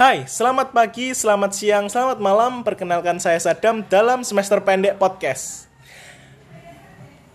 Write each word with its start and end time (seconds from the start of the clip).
Hai, 0.00 0.24
selamat 0.24 0.72
pagi, 0.72 1.12
selamat 1.12 1.52
siang, 1.52 1.84
selamat 1.84 2.24
malam. 2.24 2.64
Perkenalkan 2.64 3.20
saya 3.20 3.36
Sadam 3.36 3.84
dalam 3.84 4.24
semester 4.24 4.56
pendek 4.64 4.96
podcast. 4.96 5.68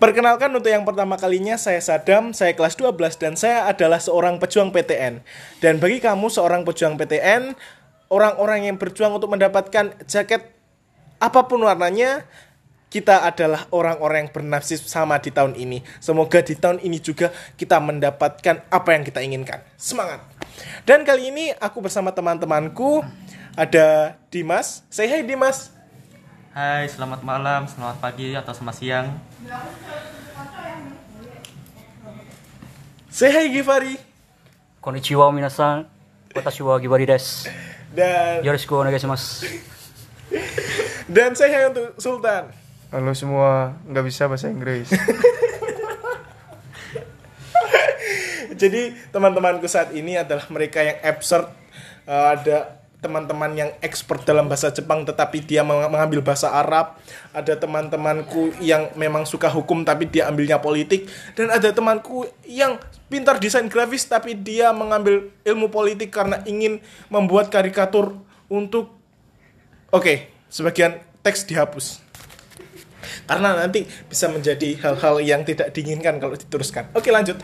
Perkenalkan 0.02 0.50
untuk 0.50 0.74
yang 0.74 0.82
pertama 0.82 1.14
kalinya 1.14 1.62
saya 1.62 1.78
Sadam, 1.78 2.34
saya 2.34 2.58
kelas 2.58 2.74
12 2.74 3.22
dan 3.22 3.38
saya 3.38 3.70
adalah 3.70 4.02
seorang 4.02 4.42
pejuang 4.42 4.74
PTN. 4.74 5.22
Dan 5.62 5.78
bagi 5.78 6.02
kamu 6.02 6.26
seorang 6.26 6.66
pejuang 6.66 6.98
PTN, 6.98 7.54
orang-orang 8.10 8.66
yang 8.66 8.82
berjuang 8.82 9.14
untuk 9.14 9.30
mendapatkan 9.30 10.02
jaket 10.10 10.50
apa 11.22 11.46
pun 11.46 11.62
warnanya, 11.62 12.26
kita 12.90 13.30
adalah 13.30 13.70
orang-orang 13.70 14.26
yang 14.26 14.32
bernasib 14.34 14.82
sama 14.90 15.22
di 15.22 15.30
tahun 15.30 15.54
ini. 15.54 15.86
Semoga 16.02 16.42
di 16.42 16.58
tahun 16.58 16.82
ini 16.82 16.98
juga 16.98 17.30
kita 17.62 17.78
mendapatkan 17.78 18.66
apa 18.74 18.90
yang 18.90 19.06
kita 19.06 19.22
inginkan. 19.22 19.62
Semangat! 19.78 20.35
Dan 20.86 21.04
kali 21.04 21.34
ini 21.34 21.46
aku 21.58 21.82
bersama 21.82 22.14
teman-temanku 22.14 23.02
ada 23.56 24.20
Dimas. 24.30 24.84
Say 24.92 25.08
hi 25.08 25.24
Dimas. 25.24 25.72
Hai, 26.56 26.88
selamat 26.88 27.20
malam, 27.20 27.68
selamat 27.68 28.00
pagi, 28.00 28.32
atau 28.32 28.56
selamat 28.56 28.76
siang. 28.80 29.08
Say 33.12 33.32
hi 33.32 33.48
Givari. 33.52 33.96
Konnichiwa 34.80 35.32
minasan. 35.32 35.88
Watashi 36.36 36.64
wa 36.68 36.76
Gibari 36.80 37.08
desu. 37.08 37.48
Dan 37.96 38.44
Yoroshiku 38.44 38.84
onegaishimasu. 38.84 39.48
dan 41.16 41.32
say 41.32 41.48
hi 41.48 41.72
untuk 41.72 41.96
Sultan. 41.96 42.52
Halo 42.92 43.16
semua, 43.16 43.80
nggak 43.88 44.04
bisa 44.04 44.28
bahasa 44.28 44.52
Inggris. 44.52 44.92
Jadi 48.56 48.96
teman-temanku 49.12 49.68
saat 49.68 49.92
ini 49.92 50.18
adalah 50.20 50.48
mereka 50.50 50.82
yang 50.82 50.98
absurd. 51.04 51.48
Uh, 52.06 52.38
ada 52.38 52.80
teman-teman 53.04 53.54
yang 53.54 53.70
expert 53.86 54.26
dalam 54.26 54.50
bahasa 54.50 54.74
Jepang 54.74 55.06
tetapi 55.06 55.38
dia 55.46 55.62
meng- 55.62 55.92
mengambil 55.92 56.26
bahasa 56.26 56.50
Arab. 56.50 56.98
Ada 57.36 57.60
teman-temanku 57.60 58.58
yang 58.64 58.90
memang 58.98 59.28
suka 59.30 59.52
hukum 59.52 59.86
tapi 59.86 60.10
dia 60.10 60.26
ambilnya 60.32 60.58
politik. 60.58 61.06
Dan 61.38 61.54
ada 61.54 61.70
temanku 61.70 62.26
yang 62.48 62.82
pintar 63.12 63.38
desain 63.38 63.70
grafis 63.70 64.08
tapi 64.08 64.34
dia 64.34 64.74
mengambil 64.74 65.30
ilmu 65.46 65.70
politik 65.70 66.10
karena 66.10 66.42
ingin 66.50 66.82
membuat 67.12 67.54
karikatur 67.54 68.18
untuk 68.50 68.96
Oke, 69.94 70.28
sebagian 70.52 71.00
teks 71.24 71.48
dihapus. 71.48 72.05
Karena 73.26 73.58
nanti 73.58 73.86
bisa 73.86 74.30
menjadi 74.30 74.78
hal-hal 74.86 75.16
yang 75.22 75.42
tidak 75.42 75.74
diinginkan 75.74 76.22
kalau 76.22 76.38
diteruskan. 76.38 76.94
Oke, 76.94 77.10
lanjut. 77.10 77.42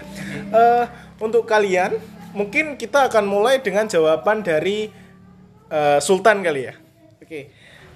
Eh, 0.54 0.86
untuk 1.18 1.50
kalian, 1.50 1.98
mungkin 2.38 2.78
kita 2.78 3.10
akan 3.10 3.26
mulai 3.26 3.60
dengan 3.60 3.90
jawaban 3.90 4.46
dari 4.46 4.94
eh, 5.70 6.00
Sultan 6.00 6.46
kali 6.46 6.62
ya. 6.70 6.74
Oke. 7.22 7.50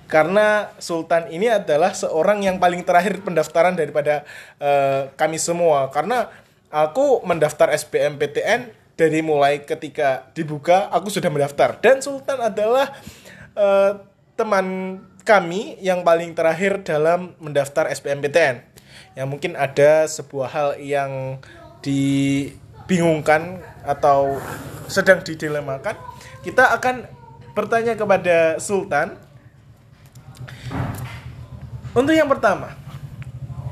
Karena 0.05 0.69
Sultan 0.77 1.33
ini 1.33 1.49
adalah 1.49 1.97
seorang 1.97 2.45
yang 2.45 2.61
paling 2.61 2.85
terakhir 2.85 3.21
pendaftaran 3.25 3.73
daripada 3.73 4.25
eh, 4.57 5.09
kami 5.17 5.37
semua. 5.37 5.89
Karena 5.93 6.29
aku 6.69 7.21
mendaftar 7.25 7.73
SBMPTN 7.73 8.85
dari 8.95 9.19
mulai 9.19 9.63
ketika 9.63 10.31
dibuka 10.31 10.87
aku 10.87 11.11
sudah 11.11 11.27
mendaftar 11.27 11.75
dan 11.83 11.99
Sultan 11.99 12.39
adalah 12.39 12.95
eh, 13.55 13.91
teman 14.35 14.97
kami 15.25 15.81
yang 15.81 16.05
paling 16.05 16.37
terakhir 16.37 16.85
dalam 16.85 17.33
mendaftar 17.41 17.89
SBMPTN 17.89 18.61
yang 19.17 19.27
mungkin 19.27 19.57
ada 19.57 20.05
sebuah 20.05 20.49
hal 20.53 20.69
yang 20.77 21.41
dibingungkan 21.81 23.57
atau 23.81 24.37
sedang 24.85 25.25
didilemakan 25.25 25.97
kita 26.45 26.77
akan 26.77 27.09
bertanya 27.57 27.97
kepada 27.97 28.61
Sultan. 28.61 29.17
Untuk 31.97 32.13
yang 32.13 32.29
pertama 32.29 32.77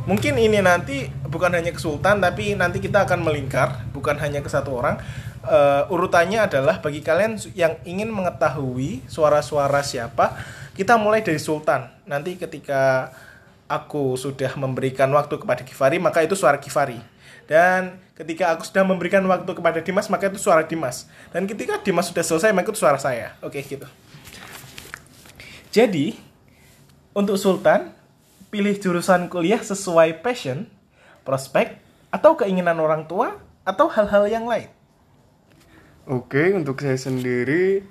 mungkin 0.10 0.36
ini 0.36 0.60
nanti 0.60 1.06
bukan 1.30 1.54
hanya 1.54 1.70
ke 1.70 1.80
Sultan 1.80 2.20
tapi 2.20 2.58
nanti 2.58 2.82
kita 2.82 3.06
akan 3.06 3.22
melingkar 3.22 3.88
bukan 3.94 4.18
hanya 4.18 4.42
ke 4.42 4.50
satu 4.50 4.74
orang. 4.74 4.98
Eh, 5.44 5.84
urutannya 5.92 6.40
adalah 6.40 6.80
bagi 6.80 7.04
kalian 7.04 7.36
yang 7.52 7.76
ingin 7.84 8.08
mengetahui 8.10 9.04
suara-suara 9.12 9.84
siapa 9.84 10.40
kita 10.74 10.98
mulai 10.98 11.22
dari 11.22 11.38
Sultan. 11.42 11.90
Nanti 12.06 12.38
ketika 12.38 13.14
aku 13.70 14.18
sudah 14.20 14.54
memberikan 14.58 15.10
waktu 15.14 15.38
kepada 15.38 15.62
Givari 15.66 15.98
maka 15.98 16.22
itu 16.26 16.34
suara 16.38 16.58
Givari. 16.62 17.00
Dan 17.44 18.00
ketika 18.16 18.56
aku 18.56 18.64
sudah 18.64 18.88
memberikan 18.88 19.22
waktu 19.28 19.52
kepada 19.52 19.80
Dimas 19.84 20.08
maka 20.08 20.30
itu 20.32 20.40
suara 20.40 20.64
Dimas. 20.64 21.10
Dan 21.30 21.46
ketika 21.46 21.82
Dimas 21.82 22.10
sudah 22.10 22.24
selesai 22.24 22.52
maka 22.56 22.72
itu 22.72 22.80
suara 22.80 22.98
saya. 22.98 23.36
Oke 23.46 23.62
gitu. 23.62 23.86
Jadi 25.74 26.14
untuk 27.14 27.38
Sultan 27.38 27.94
pilih 28.54 28.78
jurusan 28.78 29.34
kuliah 29.34 29.58
sesuai 29.58 30.22
passion, 30.22 30.70
prospek, 31.26 31.82
atau 32.14 32.38
keinginan 32.38 32.78
orang 32.78 33.10
tua, 33.10 33.42
atau 33.66 33.90
hal-hal 33.90 34.30
yang 34.30 34.46
lain. 34.46 34.70
Oke, 36.06 36.54
untuk 36.54 36.84
saya 36.84 37.00
sendiri, 37.00 37.82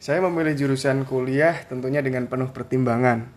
saya 0.00 0.24
memilih 0.24 0.56
jurusan 0.56 1.04
kuliah 1.04 1.52
tentunya 1.68 2.00
dengan 2.00 2.24
penuh 2.24 2.48
pertimbangan. 2.56 3.28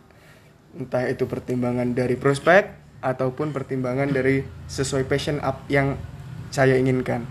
Entah 0.79 1.11
itu 1.11 1.27
pertimbangan 1.27 1.91
dari 1.91 2.15
prospek 2.15 2.71
ataupun 3.03 3.51
pertimbangan 3.51 4.07
dari 4.07 4.47
sesuai 4.71 5.03
passion 5.03 5.43
up 5.43 5.67
yang 5.67 5.99
saya 6.55 6.79
inginkan. 6.79 7.27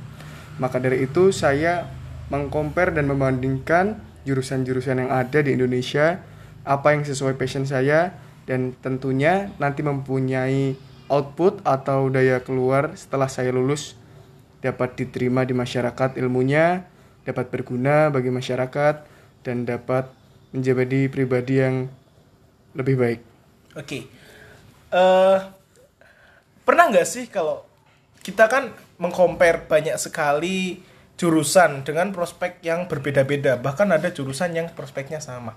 Maka 0.60 0.84
dari 0.84 1.08
itu 1.08 1.32
saya 1.32 1.88
mengcompare 2.28 2.92
dan 2.92 3.08
membandingkan 3.08 4.04
jurusan-jurusan 4.28 5.08
yang 5.08 5.10
ada 5.10 5.40
di 5.40 5.56
Indonesia, 5.56 6.20
apa 6.68 6.92
yang 6.92 7.08
sesuai 7.08 7.40
passion 7.40 7.64
saya 7.64 8.12
dan 8.44 8.76
tentunya 8.84 9.48
nanti 9.56 9.80
mempunyai 9.80 10.76
output 11.08 11.64
atau 11.64 12.12
daya 12.12 12.44
keluar 12.44 12.92
setelah 13.00 13.32
saya 13.32 13.48
lulus 13.48 13.96
dapat 14.60 14.92
diterima 14.92 15.48
di 15.48 15.56
masyarakat 15.56 16.20
ilmunya, 16.20 16.84
dapat 17.24 17.48
berguna 17.48 18.12
bagi 18.12 18.28
masyarakat, 18.28 19.11
dan 19.42 19.66
dapat 19.66 20.10
menjadi 20.50 21.10
pribadi 21.10 21.60
yang 21.60 21.86
lebih 22.72 22.96
baik. 22.96 23.20
Oke, 23.72 24.08
Eh, 24.92 25.38
pernah 26.68 26.84
nggak 26.92 27.08
sih 27.08 27.24
kalau 27.32 27.64
kita 28.20 28.44
kan 28.44 28.76
mengcompare 29.00 29.64
banyak 29.64 29.96
sekali 29.96 30.84
jurusan 31.16 31.80
dengan 31.80 32.12
prospek 32.12 32.60
yang 32.60 32.84
berbeda-beda, 32.92 33.56
bahkan 33.56 33.88
ada 33.88 34.12
jurusan 34.12 34.52
yang 34.52 34.68
prospeknya 34.76 35.16
sama, 35.24 35.56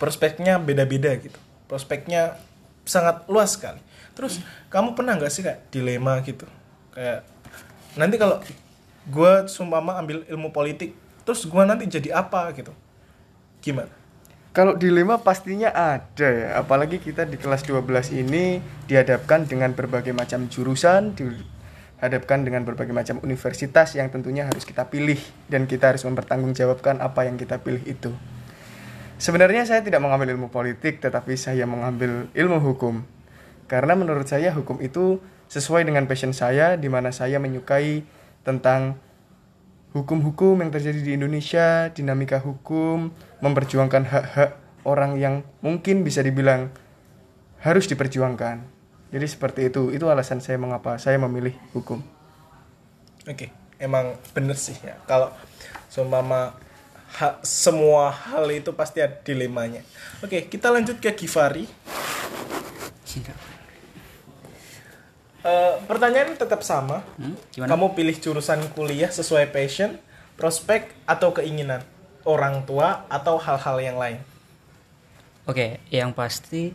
prospeknya 0.00 0.56
beda-beda 0.56 1.20
gitu, 1.20 1.36
prospeknya 1.68 2.40
sangat 2.88 3.28
luas 3.28 3.60
sekali. 3.60 3.78
Terus 4.16 4.40
kamu 4.72 4.96
pernah 4.96 5.20
nggak 5.20 5.32
sih 5.32 5.44
kayak 5.44 5.68
dilema 5.68 6.24
gitu, 6.24 6.48
kayak 6.96 7.28
nanti 8.00 8.16
kalau 8.16 8.40
gue 9.04 9.32
sumpama 9.52 10.00
ambil 10.00 10.24
ilmu 10.32 10.48
politik, 10.48 10.96
terus 11.26 11.42
gue 11.44 11.62
nanti 11.66 11.90
jadi 11.90 12.22
apa 12.22 12.54
gitu, 12.54 12.70
gimana? 13.58 13.90
Kalau 14.56 14.72
dilema 14.72 15.20
pastinya 15.20 15.68
ada 15.68 16.28
ya, 16.32 16.56
apalagi 16.56 16.96
kita 16.96 17.28
di 17.28 17.36
kelas 17.36 17.68
12 17.68 18.16
ini 18.16 18.64
dihadapkan 18.88 19.44
dengan 19.44 19.76
berbagai 19.76 20.16
macam 20.16 20.48
jurusan, 20.48 21.12
dihadapkan 21.12 22.40
dengan 22.40 22.64
berbagai 22.64 22.96
macam 22.96 23.20
universitas 23.20 23.92
yang 23.92 24.08
tentunya 24.08 24.48
harus 24.48 24.64
kita 24.64 24.88
pilih 24.88 25.20
dan 25.52 25.68
kita 25.68 25.92
harus 25.92 26.08
mempertanggungjawabkan 26.08 27.04
apa 27.04 27.28
yang 27.28 27.36
kita 27.36 27.60
pilih 27.60 27.84
itu. 27.84 28.16
Sebenarnya 29.20 29.68
saya 29.68 29.84
tidak 29.84 30.00
mengambil 30.00 30.32
ilmu 30.32 30.48
politik, 30.48 31.04
tetapi 31.04 31.36
saya 31.36 31.68
mengambil 31.68 32.32
ilmu 32.32 32.56
hukum. 32.56 33.04
Karena 33.68 33.92
menurut 33.92 34.24
saya 34.24 34.56
hukum 34.56 34.80
itu 34.80 35.20
sesuai 35.52 35.84
dengan 35.84 36.08
passion 36.08 36.32
saya, 36.32 36.80
di 36.80 36.88
mana 36.88 37.12
saya 37.12 37.36
menyukai 37.36 38.08
tentang 38.40 38.96
hukum-hukum 39.96 40.60
yang 40.60 40.68
terjadi 40.68 41.00
di 41.00 41.16
Indonesia, 41.16 41.88
dinamika 41.88 42.36
hukum, 42.44 43.08
memperjuangkan 43.40 44.04
hak-hak 44.04 44.50
orang 44.84 45.16
yang 45.16 45.40
mungkin 45.64 46.04
bisa 46.04 46.20
dibilang 46.20 46.68
harus 47.64 47.88
diperjuangkan. 47.88 48.60
Jadi 49.08 49.26
seperti 49.26 49.72
itu, 49.72 49.88
itu 49.96 50.04
alasan 50.12 50.44
saya 50.44 50.60
mengapa 50.60 51.00
saya 51.00 51.16
memilih 51.16 51.56
hukum. 51.72 52.04
Oke, 53.24 53.48
emang 53.80 54.20
bener 54.36 54.60
sih 54.60 54.76
ya. 54.84 55.00
Kalau 55.08 55.32
seumpama 55.88 56.52
ha- 57.16 57.40
semua 57.40 58.12
hal 58.12 58.44
itu 58.52 58.70
pasti 58.76 59.00
ada 59.00 59.16
dilemanya. 59.24 59.80
Oke, 60.20 60.44
kita 60.46 60.68
lanjut 60.68 61.00
ke 61.00 61.10
Givari. 61.16 61.64
Eh, 65.46 65.74
pertanyaan 65.86 66.34
tetap 66.34 66.66
sama. 66.66 67.06
Hmm, 67.14 67.38
gimana? 67.54 67.70
Kamu 67.70 67.94
pilih 67.94 68.18
jurusan 68.18 68.58
kuliah 68.74 69.06
sesuai 69.14 69.54
passion, 69.54 69.94
prospek 70.34 70.90
atau 71.06 71.30
keinginan 71.30 71.86
orang 72.26 72.66
tua 72.66 73.06
atau 73.06 73.38
hal-hal 73.38 73.76
yang 73.78 73.94
lain. 73.94 74.18
Oke, 75.46 75.78
yang 75.94 76.10
pasti 76.10 76.74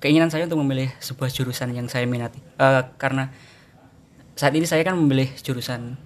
keinginan 0.00 0.32
saya 0.32 0.48
untuk 0.48 0.64
memilih 0.64 0.88
sebuah 0.96 1.28
jurusan 1.28 1.76
yang 1.76 1.92
saya 1.92 2.08
minati. 2.08 2.40
Eh, 2.40 2.82
karena 2.96 3.28
saat 4.32 4.56
ini 4.56 4.64
saya 4.64 4.80
kan 4.80 4.96
memilih 4.96 5.28
jurusan 5.44 6.00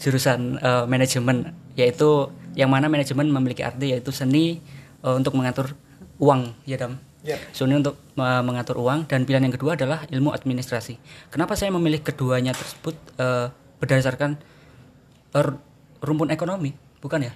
jurusan 0.00 0.56
eh, 0.58 0.84
manajemen 0.88 1.52
yaitu 1.76 2.32
yang 2.56 2.72
mana 2.72 2.88
manajemen 2.88 3.28
memiliki 3.28 3.60
arti 3.60 3.92
yaitu 3.92 4.16
seni 4.16 4.64
eh, 5.04 5.14
untuk 5.14 5.36
mengatur 5.36 5.76
uang 6.16 6.56
ya 6.64 6.80
dam 6.80 7.11
Yep. 7.22 7.38
seni 7.54 7.78
untuk 7.78 7.94
eh, 8.18 8.42
mengatur 8.42 8.82
uang. 8.82 9.06
Dan 9.06 9.22
pilihan 9.22 9.46
yang 9.46 9.54
kedua 9.54 9.78
adalah 9.78 10.02
ilmu 10.10 10.34
administrasi. 10.34 10.98
Kenapa 11.30 11.54
saya 11.54 11.70
memilih 11.70 12.02
keduanya 12.02 12.50
tersebut 12.50 12.98
eh, 13.18 13.46
berdasarkan 13.78 14.42
eh, 15.38 15.46
rumpun 16.02 16.34
ekonomi? 16.34 16.74
Bukan 16.98 17.22
ya? 17.22 17.32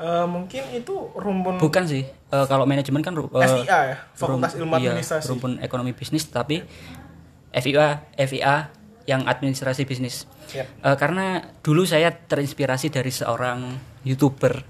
Eh, 0.00 0.24
mungkin 0.24 0.64
itu 0.72 1.12
rumpun 1.12 1.60
bukan 1.60 1.84
sih. 1.84 2.08
Eh, 2.08 2.46
kalau 2.48 2.64
manajemen 2.64 3.04
kan 3.04 3.12
eh, 3.12 3.48
FIA 3.48 3.78
ya, 3.92 3.96
Fakultas 4.16 4.56
Ilmu 4.56 4.80
iya, 4.80 4.96
Administrasi. 4.96 5.28
rumpun 5.28 5.60
ekonomi 5.60 5.92
bisnis 5.92 6.24
tapi 6.24 6.64
FIA 7.52 8.08
FIA 8.16 8.72
yang 9.04 9.28
administrasi 9.28 9.84
bisnis. 9.84 10.24
Yep. 10.56 10.66
Eh, 10.84 10.96
karena 10.96 11.52
dulu 11.60 11.84
saya 11.84 12.16
terinspirasi 12.16 12.88
dari 12.88 13.12
seorang 13.12 13.76
youtuber. 14.04 14.64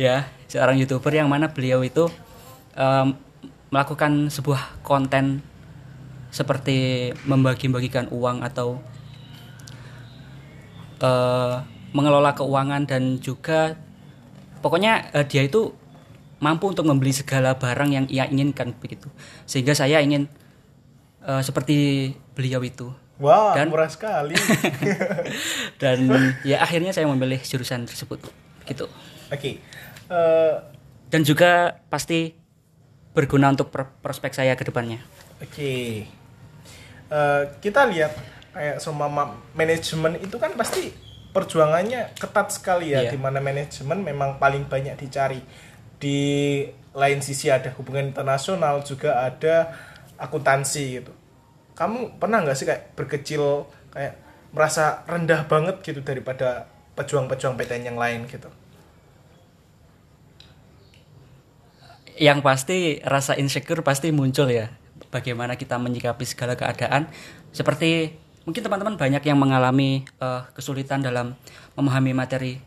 Ya 0.00 0.32
seorang 0.48 0.80
youtuber 0.80 1.12
yang 1.12 1.28
mana 1.28 1.52
beliau 1.52 1.84
itu 1.84 2.08
em, 2.74 3.14
melakukan 3.70 4.30
sebuah 4.30 4.82
konten 4.82 5.42
seperti 6.30 7.10
membagi-bagikan 7.26 8.10
uang 8.10 8.42
atau 8.42 8.82
eh, 11.00 11.56
mengelola 11.94 12.34
keuangan 12.34 12.86
dan 12.86 13.18
juga 13.18 13.78
pokoknya 14.58 15.14
eh, 15.14 15.26
dia 15.26 15.46
itu 15.46 15.70
mampu 16.42 16.70
untuk 16.74 16.84
membeli 16.84 17.14
segala 17.14 17.54
barang 17.56 17.90
yang 17.90 18.06
ia 18.10 18.26
inginkan 18.26 18.74
begitu 18.78 19.08
sehingga 19.46 19.74
saya 19.74 20.02
ingin 20.02 20.26
eh, 21.22 21.42
seperti 21.42 22.10
beliau 22.34 22.62
itu 22.62 22.90
Wah, 23.14 23.54
Dan- 23.54 23.70
murah 23.70 23.86
sekali. 23.86 24.34
dan 25.82 26.02
ya 26.42 26.58
akhirnya 26.58 26.90
saya 26.90 27.06
memilih 27.06 27.38
jurusan 27.38 27.86
tersebut 27.86 28.18
gitu 28.66 28.90
Oke. 29.30 29.62
Eh, 30.10 30.54
dan 31.08 31.22
juga 31.22 31.78
pasti 31.88 32.34
berguna 33.14 33.48
untuk 33.48 33.70
prospek 33.72 34.34
saya 34.34 34.52
ke 34.54 34.66
depannya 34.66 35.00
Oke. 35.38 36.06
Eh, 37.04 37.42
kita 37.60 37.84
lihat 37.86 38.12
kayak 38.50 38.78
semua 38.80 39.10
ma- 39.10 39.34
manajemen 39.52 40.16
itu 40.18 40.38
kan 40.38 40.54
pasti 40.54 40.94
perjuangannya 41.30 42.14
ketat 42.14 42.48
sekali 42.48 42.94
ya 42.94 43.04
Iya. 43.04 43.10
di 43.12 43.18
mana 43.18 43.42
manajemen 43.42 44.00
memang 44.00 44.38
paling 44.38 44.64
banyak 44.64 44.94
dicari. 44.96 45.42
Di 45.98 46.20
lain 46.94 47.18
sisi 47.20 47.50
ada 47.50 47.74
hubungan 47.74 48.08
internasional 48.08 48.86
juga 48.86 49.26
ada 49.26 49.74
akuntansi 50.16 51.02
gitu. 51.02 51.12
Kamu 51.74 52.22
pernah 52.22 52.40
nggak 52.40 52.56
sih 52.56 52.64
kayak 52.64 52.94
berkecil 52.94 53.66
kayak 53.90 54.14
merasa 54.54 55.02
rendah 55.04 55.44
banget 55.50 55.82
gitu 55.82 56.00
daripada 56.00 56.70
pejuang-pejuang 56.94 57.58
PTN 57.58 57.90
yang 57.90 57.98
lain 57.98 58.30
gitu? 58.30 58.46
Yang 62.18 62.40
pasti 62.40 63.02
rasa 63.02 63.34
insecure 63.34 63.82
pasti 63.82 64.14
muncul 64.14 64.46
ya 64.50 64.70
bagaimana 65.10 65.58
kita 65.58 65.78
menyikapi 65.78 66.22
segala 66.26 66.54
keadaan 66.54 67.10
seperti 67.50 68.14
mungkin 68.46 68.62
teman-teman 68.62 68.94
banyak 68.94 69.22
yang 69.24 69.38
mengalami 69.38 70.06
eh, 70.22 70.42
kesulitan 70.54 71.02
dalam 71.02 71.34
memahami 71.74 72.12
materi 72.14 72.60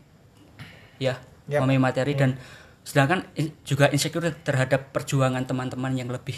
ya 0.99 1.15
Yap. 1.47 1.63
memahami 1.63 1.79
materi 1.79 2.13
dan 2.17 2.35
sedangkan 2.83 3.27
in- 3.35 3.55
juga 3.63 3.91
insecure 3.91 4.31
terhadap 4.43 4.91
perjuangan 4.91 5.43
teman-teman 5.43 5.95
yang 5.95 6.07
lebih 6.11 6.35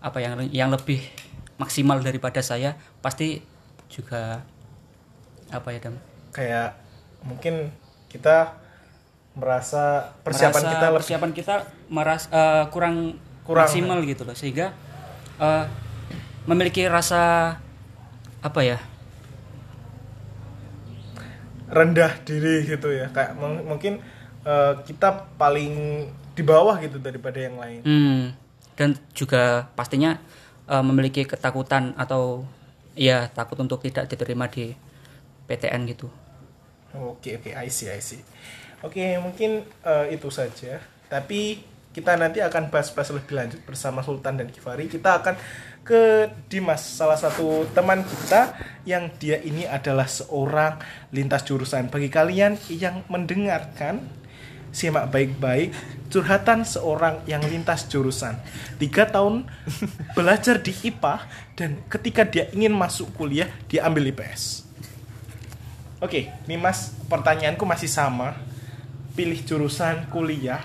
apa 0.00 0.20
yang 0.20 0.48
yang 0.52 0.68
lebih 0.72 1.00
maksimal 1.56 2.00
daripada 2.04 2.40
saya 2.44 2.76
pasti 3.00 3.40
juga 3.88 4.44
apa 5.48 5.68
ya 5.72 5.78
Dam? 5.80 5.96
Kayak 6.34 6.76
mungkin 7.24 7.72
kita 8.12 8.56
merasa 9.36 10.16
persiapan 10.24 10.62
Merasa 10.64 10.72
kita 10.72 10.86
lebih 10.88 10.96
persiapan 11.04 11.30
kita 11.36 11.54
meras 11.92 12.22
eh, 12.32 12.64
kurang 12.72 13.20
Kurang. 13.44 13.68
maksimal 13.68 14.00
gitu 14.02 14.24
loh. 14.26 14.34
Sehingga 14.34 14.72
eh, 15.38 15.64
memiliki 16.48 16.82
rasa 16.88 17.54
apa 18.40 18.60
ya? 18.64 18.78
Rendah 21.66 22.22
diri 22.22 22.62
gitu 22.64 22.88
ya. 22.90 23.10
Kayak 23.10 23.36
mung- 23.36 23.66
mungkin 23.66 24.00
eh, 24.46 24.72
kita 24.86 25.28
paling 25.36 26.06
di 26.36 26.42
bawah 26.44 26.78
gitu 26.80 26.96
daripada 27.02 27.36
yang 27.42 27.56
lain. 27.58 27.80
Hmm, 27.82 28.22
dan 28.78 28.94
juga 29.12 29.68
pastinya 29.74 30.16
eh, 30.66 30.82
memiliki 30.82 31.26
ketakutan 31.26 31.92
atau 31.98 32.46
ya 32.96 33.28
takut 33.28 33.60
untuk 33.60 33.84
tidak 33.84 34.08
diterima 34.08 34.48
di 34.48 34.72
PTN 35.46 35.84
gitu. 35.90 36.08
Oke 36.96 37.36
oke. 37.36 37.52
I 37.52 37.68
see 37.68 37.92
I 37.92 38.00
see 38.00 38.24
oke 38.84 39.04
mungkin 39.22 39.64
eh, 39.64 40.06
itu 40.16 40.28
saja. 40.28 40.82
Tapi 41.06 41.62
kita 41.96 42.12
nanti 42.20 42.44
akan 42.44 42.68
bahas-bahas 42.68 43.08
lebih 43.14 43.32
lanjut 43.32 43.60
bersama 43.64 44.04
Sultan 44.04 44.36
dan 44.36 44.52
Kifari 44.52 44.84
kita 44.84 45.16
akan 45.16 45.32
ke 45.80 46.28
Dimas 46.50 46.82
salah 46.82 47.16
satu 47.16 47.64
teman 47.72 48.04
kita 48.04 48.52
yang 48.84 49.08
dia 49.16 49.40
ini 49.40 49.64
adalah 49.64 50.04
seorang 50.04 50.76
lintas 51.14 51.46
jurusan. 51.46 51.88
Bagi 51.88 52.12
kalian 52.12 52.58
yang 52.68 53.06
mendengarkan 53.08 54.02
simak 54.74 55.08
baik-baik 55.08 55.72
curhatan 56.12 56.68
seorang 56.68 57.24
yang 57.24 57.40
lintas 57.46 57.88
jurusan. 57.88 58.36
Tiga 58.76 59.08
tahun 59.08 59.48
belajar 60.18 60.60
di 60.60 60.76
IPA 60.76 61.14
dan 61.56 61.80
ketika 61.88 62.28
dia 62.28 62.50
ingin 62.52 62.76
masuk 62.76 63.08
kuliah 63.16 63.48
dia 63.72 63.88
ambil 63.88 64.12
IPS 64.12 64.66
Oke, 65.96 66.28
nih 66.44 66.60
Mas, 66.60 66.92
pertanyaanku 67.08 67.64
masih 67.64 67.88
sama. 67.88 68.36
Pilih 69.16 69.40
jurusan 69.48 70.12
kuliah 70.12 70.60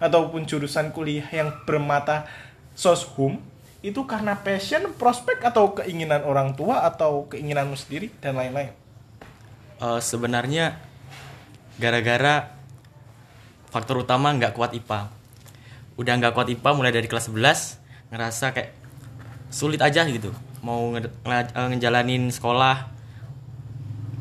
ataupun 0.00 0.48
jurusan 0.48 0.90
kuliah 0.90 1.28
yang 1.28 1.52
bermata 1.68 2.24
soshum 2.72 3.38
itu 3.84 4.08
karena 4.08 4.40
passion, 4.40 4.96
prospek 4.96 5.44
atau 5.44 5.76
keinginan 5.76 6.24
orang 6.24 6.56
tua 6.56 6.88
atau 6.88 7.28
keinginanmu 7.28 7.76
sendiri 7.76 8.08
dan 8.24 8.40
lain-lain. 8.40 8.72
Eh, 9.76 10.00
sebenarnya 10.00 10.80
gara-gara 11.76 12.48
faktor 13.68 14.00
utama 14.08 14.32
nggak 14.32 14.56
kuat 14.56 14.72
IPA. 14.72 15.12
Udah 16.00 16.14
nggak 16.16 16.32
kuat 16.32 16.48
IPA 16.48 16.70
mulai 16.72 16.96
dari 16.96 17.04
kelas 17.04 17.28
11 17.28 17.76
ngerasa 18.08 18.56
kayak 18.56 18.72
sulit 19.52 19.84
aja 19.84 20.08
gitu. 20.08 20.32
Mau 20.64 20.96
nge- 20.96 21.12
nge- 21.20 21.52
ngejalanin 21.76 22.32
sekolah, 22.32 22.88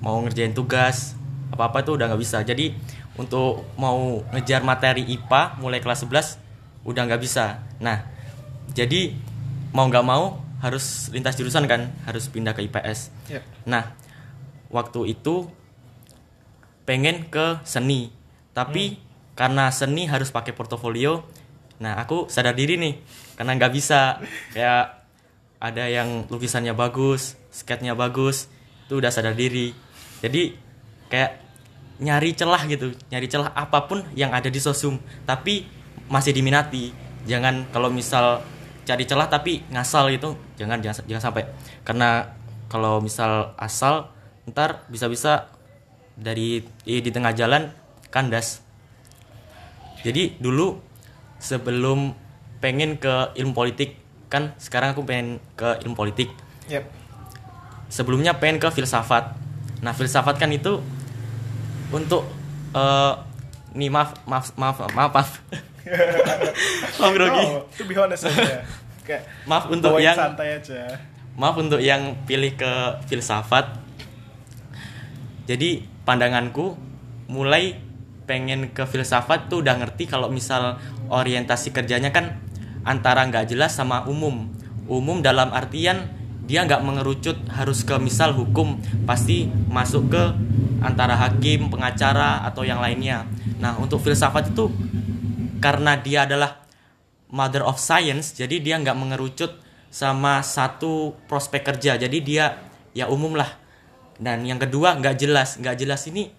mau 0.04 0.20
ngerjain 0.28 0.52
tugas, 0.52 1.16
apa-apa 1.54 1.86
itu 1.86 1.94
udah 1.94 2.10
nggak 2.10 2.22
bisa. 2.22 2.42
Jadi 2.42 2.74
untuk 3.14 3.70
mau 3.78 4.26
ngejar 4.34 4.66
materi 4.66 5.06
IPA 5.06 5.62
mulai 5.62 5.78
kelas 5.78 6.02
11 6.10 6.42
udah 6.90 7.02
nggak 7.06 7.22
bisa. 7.22 7.62
Nah, 7.78 8.10
jadi 8.74 9.14
mau 9.70 9.86
nggak 9.86 10.06
mau 10.06 10.42
harus 10.64 11.14
lintas 11.14 11.38
jurusan 11.38 11.70
kan, 11.70 11.94
harus 12.10 12.26
pindah 12.32 12.58
ke 12.58 12.66
IPS. 12.66 13.14
Ya. 13.30 13.46
Nah, 13.70 13.94
waktu 14.74 15.14
itu 15.14 15.52
pengen 16.90 17.30
ke 17.30 17.62
seni, 17.68 18.10
tapi 18.56 18.98
karena 19.38 19.70
seni 19.70 20.10
harus 20.10 20.34
pakai 20.34 20.56
portofolio. 20.56 21.28
Nah, 21.84 22.00
aku 22.00 22.32
sadar 22.32 22.56
diri 22.56 22.80
nih, 22.80 22.96
karena 23.36 23.60
nggak 23.60 23.74
bisa 23.76 24.24
kayak 24.56 25.04
ada 25.60 25.84
yang 25.92 26.28
lukisannya 26.32 26.72
bagus, 26.76 27.36
sketnya 27.52 27.92
bagus, 27.92 28.48
itu 28.88 29.04
udah 29.04 29.12
sadar 29.12 29.36
diri. 29.36 29.76
Jadi 30.24 30.56
kayak 31.12 31.43
nyari 32.02 32.34
celah 32.34 32.66
gitu, 32.66 32.94
nyari 33.14 33.28
celah 33.30 33.54
apa 33.54 33.86
pun 33.86 34.02
yang 34.18 34.34
ada 34.34 34.50
di 34.50 34.58
sosum, 34.58 34.98
tapi 35.30 35.68
masih 36.10 36.34
diminati. 36.34 36.94
Jangan 37.30 37.70
kalau 37.70 37.94
misal 37.94 38.42
cari 38.84 39.06
celah 39.08 39.30
tapi 39.30 39.64
ngasal 39.72 40.12
gitu, 40.12 40.36
jangan 40.58 40.82
jangan, 40.82 41.06
jangan 41.06 41.24
sampai. 41.32 41.44
Karena 41.86 42.34
kalau 42.68 43.00
misal 43.00 43.54
asal 43.56 44.10
ntar 44.50 44.84
bisa-bisa 44.92 45.54
dari 46.18 46.66
di, 46.84 47.00
di 47.00 47.10
tengah 47.14 47.32
jalan 47.34 47.72
kandas. 48.10 48.62
Jadi 50.04 50.36
dulu 50.38 50.78
sebelum 51.40 52.12
pengen 52.60 53.00
ke 53.00 53.36
ilmu 53.40 53.56
politik 53.56 54.00
kan 54.28 54.52
sekarang 54.58 54.98
aku 54.98 55.06
pengen 55.06 55.40
ke 55.56 55.80
ilmu 55.86 55.96
politik. 55.96 56.34
Yep. 56.68 56.84
Sebelumnya 57.88 58.36
pengen 58.42 58.58
ke 58.58 58.68
filsafat. 58.74 59.38
Nah 59.86 59.94
filsafat 59.94 60.42
kan 60.42 60.50
itu 60.50 60.82
untuk 61.94 62.26
eh 62.74 63.14
nih 63.74 63.90
maaf 63.90 64.18
maaf 64.26 64.54
maaf 64.54 64.78
maaf 64.92 65.12
maaf 65.14 65.30
maaf 67.00 67.12
grogi. 67.14 67.46
No, 67.46 67.66
to 67.70 67.84
be 67.86 67.94
honest 67.94 68.26
aja. 68.26 68.66
Kayak 69.04 69.28
Maaf 69.44 69.68
untuk 69.68 70.00
yang- 70.00 70.16
santai 70.16 70.58
aja. 70.58 70.96
Maaf 71.36 71.56
untuk 71.58 71.78
yang 71.78 72.16
pilih 72.24 72.56
ke 72.56 72.72
filsafat. 73.06 73.68
Jadi 75.44 75.84
pandanganku 76.04 76.78
mulai 77.28 77.76
pengen 78.24 78.72
ke 78.72 78.88
filsafat 78.88 79.52
tuh 79.52 79.60
udah 79.60 79.76
ngerti 79.76 80.08
kalau 80.08 80.32
misal 80.32 80.80
orientasi 81.12 81.76
kerjanya 81.76 82.16
kan 82.16 82.40
antara 82.88 83.28
nggak 83.28 83.52
jelas 83.52 83.76
sama 83.76 84.08
umum. 84.08 84.48
Umum 84.88 85.20
dalam 85.20 85.52
artian 85.52 86.08
dia 86.44 86.68
nggak 86.68 86.84
mengerucut 86.84 87.38
harus 87.56 87.88
ke 87.88 87.96
misal 88.00 88.36
hukum 88.36 88.76
pasti 89.08 89.48
masuk 89.72 90.12
ke 90.12 90.24
antara 90.84 91.16
hakim, 91.16 91.72
pengacara 91.72 92.44
atau 92.44 92.68
yang 92.68 92.84
lainnya. 92.84 93.24
Nah, 93.64 93.80
untuk 93.80 94.04
filsafat 94.04 94.52
itu 94.52 94.68
karena 95.64 95.96
dia 95.96 96.28
adalah 96.28 96.68
mother 97.32 97.64
of 97.64 97.80
science, 97.80 98.36
jadi 98.36 98.60
dia 98.60 98.76
nggak 98.78 99.00
mengerucut 99.00 99.64
sama 99.88 100.44
satu 100.44 101.16
prospek 101.32 101.64
kerja. 101.64 101.96
Jadi 101.96 102.18
dia 102.20 102.60
ya 102.92 103.08
umum 103.08 103.34
lah. 103.40 103.50
Dan 104.20 104.44
yang 104.44 104.60
kedua 104.60 105.00
nggak 105.00 105.16
jelas, 105.18 105.58
nggak 105.58 105.80
jelas 105.80 106.06
ini 106.12 106.30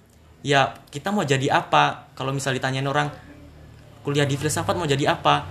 ya 0.44 0.76
kita 0.92 1.10
mau 1.10 1.24
jadi 1.24 1.50
apa? 1.50 2.12
Kalau 2.12 2.30
misal 2.30 2.54
ditanyain 2.54 2.86
orang 2.86 3.10
kuliah 4.04 4.28
di 4.28 4.36
filsafat 4.36 4.76
mau 4.76 4.86
jadi 4.86 5.16
apa? 5.16 5.48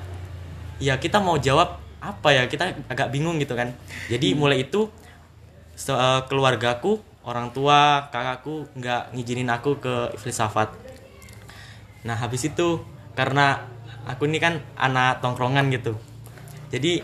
Ya 0.77 0.95
kita 1.01 1.17
mau 1.19 1.35
jawab 1.41 1.82
apa 2.03 2.35
ya? 2.35 2.43
Kita 2.51 2.75
agak 2.91 3.15
bingung 3.15 3.39
gitu 3.39 3.55
kan. 3.55 3.71
Jadi 4.11 4.35
mulai 4.35 4.67
itu 4.67 4.91
eh, 5.87 6.21
keluargaku, 6.27 6.99
orang 7.23 7.55
tua, 7.55 8.11
kakakku 8.11 8.67
nggak 8.75 9.15
ngizinin 9.15 9.47
aku 9.47 9.79
ke 9.79 9.95
filsafat. 10.19 10.75
Nah 12.03 12.19
habis 12.19 12.43
itu 12.43 12.83
karena 13.15 13.63
aku 14.03 14.27
ini 14.27 14.37
kan 14.43 14.59
anak 14.75 15.23
tongkrongan 15.23 15.71
gitu. 15.71 15.95
Jadi 16.73 16.99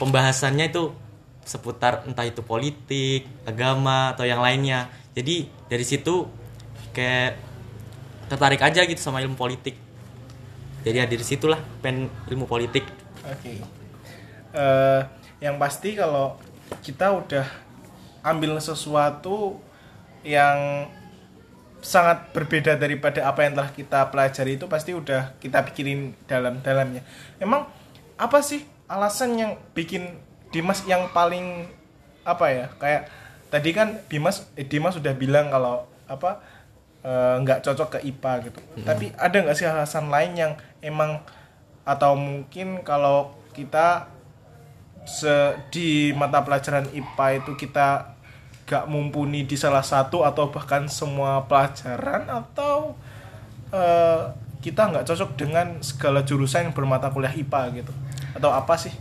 pembahasannya 0.00 0.72
itu 0.72 0.96
seputar 1.44 2.06
entah 2.06 2.24
itu 2.24 2.40
politik, 2.40 3.28
agama 3.44 4.16
atau 4.16 4.24
yang 4.24 4.40
lainnya. 4.40 4.88
Jadi 5.12 5.50
dari 5.68 5.84
situ 5.84 6.24
kayak 6.94 7.36
tertarik 8.30 8.62
aja 8.62 8.86
gitu 8.86 9.00
sama 9.02 9.20
ilmu 9.20 9.34
politik. 9.34 9.74
Jadi 10.80 10.96
ya 10.96 11.04
dari 11.04 11.24
situlah 11.26 11.60
pen 11.84 12.08
ilmu 12.30 12.48
politik. 12.48 12.86
Oke. 13.26 13.79
Eh, 14.50 15.00
yang 15.38 15.56
pasti 15.62 15.94
kalau 15.94 16.34
kita 16.82 17.14
udah 17.14 17.46
ambil 18.26 18.58
sesuatu 18.58 19.56
yang 20.26 20.90
sangat 21.80 22.28
berbeda 22.36 22.76
daripada 22.76 23.24
apa 23.24 23.46
yang 23.46 23.56
telah 23.56 23.72
kita 23.72 24.12
pelajari 24.12 24.60
itu 24.60 24.68
pasti 24.68 24.92
udah 24.92 25.32
kita 25.40 25.64
pikirin 25.70 26.12
dalam-dalamnya. 26.28 27.00
Emang 27.40 27.70
apa 28.20 28.38
sih 28.44 28.66
alasan 28.90 29.38
yang 29.38 29.52
bikin 29.72 30.18
Dimas 30.50 30.82
yang 30.84 31.08
paling 31.14 31.70
apa 32.26 32.46
ya? 32.50 32.66
Kayak 32.76 33.06
tadi 33.54 33.70
kan 33.70 34.02
Dimas 34.10 34.50
eh, 34.58 34.66
Dimas 34.66 34.98
sudah 34.98 35.14
bilang 35.14 35.46
kalau 35.48 35.86
apa 36.10 36.42
eh, 37.06 37.34
nggak 37.38 37.62
cocok 37.64 37.88
ke 37.96 37.98
IPA 38.02 38.32
gitu. 38.50 38.60
Tapi 38.82 39.14
ada 39.14 39.36
nggak 39.46 39.56
sih 39.56 39.70
alasan 39.70 40.10
lain 40.10 40.34
yang 40.34 40.52
emang 40.82 41.22
atau 41.86 42.18
mungkin 42.18 42.82
kalau 42.82 43.32
kita 43.54 44.19
se 45.08 45.56
di 45.72 46.12
mata 46.12 46.44
pelajaran 46.44 46.88
IPA 46.92 47.44
itu 47.44 47.52
kita 47.56 48.14
gak 48.68 48.86
mumpuni 48.86 49.48
di 49.48 49.58
salah 49.58 49.82
satu 49.82 50.22
atau 50.22 50.54
bahkan 50.54 50.86
semua 50.86 51.42
pelajaran 51.50 52.30
atau 52.30 52.94
eh, 53.74 54.22
kita 54.60 54.92
nggak 54.92 55.08
cocok 55.08 55.30
dengan 55.40 55.80
segala 55.80 56.20
jurusan 56.22 56.68
yang 56.68 56.74
bermata 56.76 57.08
kuliah 57.08 57.32
IPA 57.32 57.82
gitu 57.82 57.92
atau 58.36 58.52
apa 58.52 58.76
sih? 58.76 58.92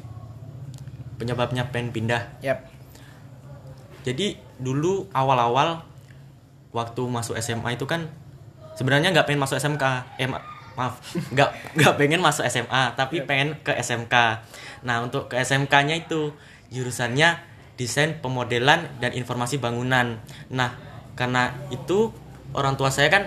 Penyebabnya 1.20 1.68
pen 1.68 1.92
pindah. 1.92 2.40
Yap. 2.40 2.64
Jadi 4.08 4.40
dulu 4.58 5.12
awal-awal 5.12 5.84
waktu 6.72 7.02
masuk 7.06 7.36
SMA 7.44 7.76
itu 7.76 7.84
kan 7.84 8.08
sebenarnya 8.80 9.12
nggak 9.12 9.28
pengen 9.28 9.44
masuk 9.44 9.60
SMK. 9.60 10.16
Eh 10.16 10.32
maaf, 10.80 11.04
nggak 11.36 11.76
nggak 11.76 11.94
pengen 12.00 12.24
masuk 12.24 12.48
SMA, 12.48 12.96
tapi 12.96 13.28
pengen 13.28 13.60
ke 13.60 13.76
SMK. 13.76 14.16
Nah 14.88 15.04
untuk 15.04 15.28
ke 15.28 15.36
SMK-nya 15.44 16.08
itu 16.08 16.32
jurusannya 16.72 17.36
desain 17.76 18.24
pemodelan 18.24 18.88
dan 19.04 19.12
informasi 19.12 19.60
bangunan. 19.60 20.24
Nah 20.48 20.80
karena 21.20 21.52
itu 21.68 22.16
orang 22.56 22.80
tua 22.80 22.88
saya 22.88 23.12
kan 23.12 23.24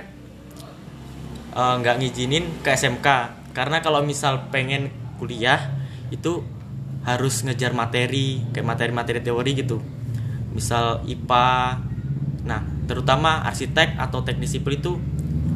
eh, 1.53 1.75
nggak 1.81 1.97
ngizinin 2.01 2.65
ke 2.65 2.73
SMK 2.73 3.09
karena 3.53 3.85
kalau 3.85 4.01
misal 4.01 4.49
pengen 4.49 4.89
kuliah 5.21 5.61
itu 6.09 6.41
harus 7.05 7.43
ngejar 7.45 7.77
materi 7.77 8.41
kayak 8.57 8.67
materi-materi 8.67 9.21
teori 9.21 9.53
gitu. 9.61 9.79
Misal 10.57 11.05
IPA 11.05 11.49
nah 12.43 12.61
terutama 12.91 13.47
arsitek 13.47 13.95
atau 14.01 14.27
teknik 14.27 14.49
sipil 14.49 14.81
itu 14.81 14.93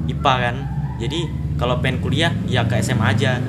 IPA 0.09 0.35
kan. 0.39 0.57
Jadi 0.97 1.46
kalau 1.57 1.81
pengen 1.81 1.99
kuliah 2.05 2.33
ya 2.47 2.69
ke 2.69 2.77
SMA 2.85 3.17
aja. 3.17 3.41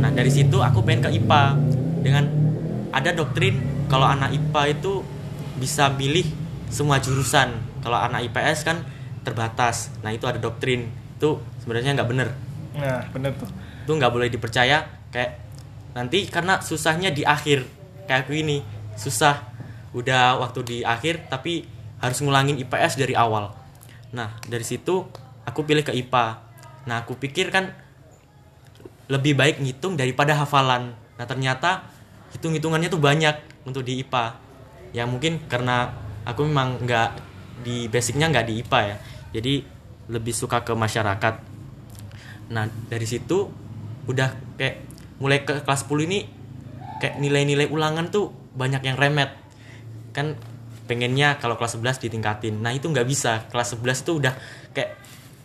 Nah 0.00 0.10
dari 0.12 0.32
situ 0.32 0.60
aku 0.60 0.84
pengen 0.84 1.08
ke 1.08 1.10
IPA 1.20 1.42
dengan 2.00 2.24
ada 2.92 3.12
doktrin 3.12 3.60
kalau 3.88 4.08
anak 4.08 4.32
IPA 4.32 4.80
itu 4.80 5.04
bisa 5.60 5.92
pilih 5.92 6.24
semua 6.72 7.00
jurusan. 7.00 7.52
Kalau 7.84 7.96
anak 7.96 8.28
IPS 8.28 8.64
kan 8.64 8.84
terbatas. 9.24 9.92
Nah 10.00 10.12
itu 10.12 10.24
ada 10.24 10.40
doktrin. 10.40 10.88
Itu 11.16 11.40
sebenarnya 11.64 11.96
nggak 12.00 12.08
bener. 12.08 12.28
Nah, 12.78 13.02
bener 13.10 13.34
tuh. 13.34 13.48
itu 13.84 13.90
nggak 13.96 14.12
boleh 14.12 14.28
dipercaya. 14.28 14.84
Kayak 15.08 15.40
nanti 15.96 16.28
karena 16.28 16.60
susahnya 16.60 17.12
di 17.12 17.24
akhir. 17.24 17.64
Kayak 18.04 18.28
aku 18.28 18.32
ini 18.36 18.60
susah. 18.96 19.40
Udah 19.96 20.36
waktu 20.40 20.60
di 20.64 20.78
akhir 20.84 21.32
tapi 21.32 21.64
harus 21.98 22.20
ngulangin 22.20 22.60
IPS 22.60 23.00
dari 23.00 23.16
awal. 23.16 23.52
Nah 24.12 24.36
dari 24.44 24.64
situ 24.64 25.08
aku 25.48 25.64
pilih 25.64 25.84
ke 25.84 25.92
IPA 25.96 26.47
nah 26.88 27.04
aku 27.04 27.20
pikir 27.20 27.52
kan 27.52 27.76
lebih 29.12 29.36
baik 29.36 29.60
ngitung 29.60 29.96
daripada 29.96 30.32
hafalan. 30.36 30.96
Nah 31.20 31.26
ternyata 31.28 31.84
hitung 32.32 32.56
hitungannya 32.56 32.88
tuh 32.88 33.00
banyak 33.00 33.36
untuk 33.68 33.84
di 33.84 34.00
IPA 34.00 34.24
ya 34.96 35.04
mungkin 35.04 35.44
karena 35.48 35.92
aku 36.24 36.48
memang 36.48 36.80
nggak 36.80 37.10
di 37.60 37.92
basicnya 37.92 38.32
nggak 38.32 38.46
di 38.48 38.54
IPA 38.64 38.80
ya. 38.84 38.96
Jadi 39.36 39.54
lebih 40.08 40.32
suka 40.32 40.64
ke 40.64 40.72
masyarakat. 40.72 41.34
Nah 42.52 42.64
dari 42.88 43.04
situ 43.04 43.48
udah 44.08 44.56
kayak 44.56 44.76
mulai 45.20 45.44
ke 45.44 45.60
kelas 45.60 45.84
10 45.84 46.08
ini 46.08 46.18
kayak 47.00 47.20
nilai-nilai 47.20 47.68
ulangan 47.68 48.08
tuh 48.08 48.32
banyak 48.56 48.80
yang 48.84 48.96
remet. 48.96 49.36
Kan 50.16 50.40
pengennya 50.88 51.36
kalau 51.36 51.60
kelas 51.60 51.76
11 51.76 52.08
ditingkatin. 52.08 52.64
Nah 52.64 52.72
itu 52.72 52.88
nggak 52.88 53.04
bisa. 53.04 53.44
Kelas 53.52 53.76
11 53.76 54.04
itu 54.04 54.12
udah 54.24 54.32
kayak 54.72 54.96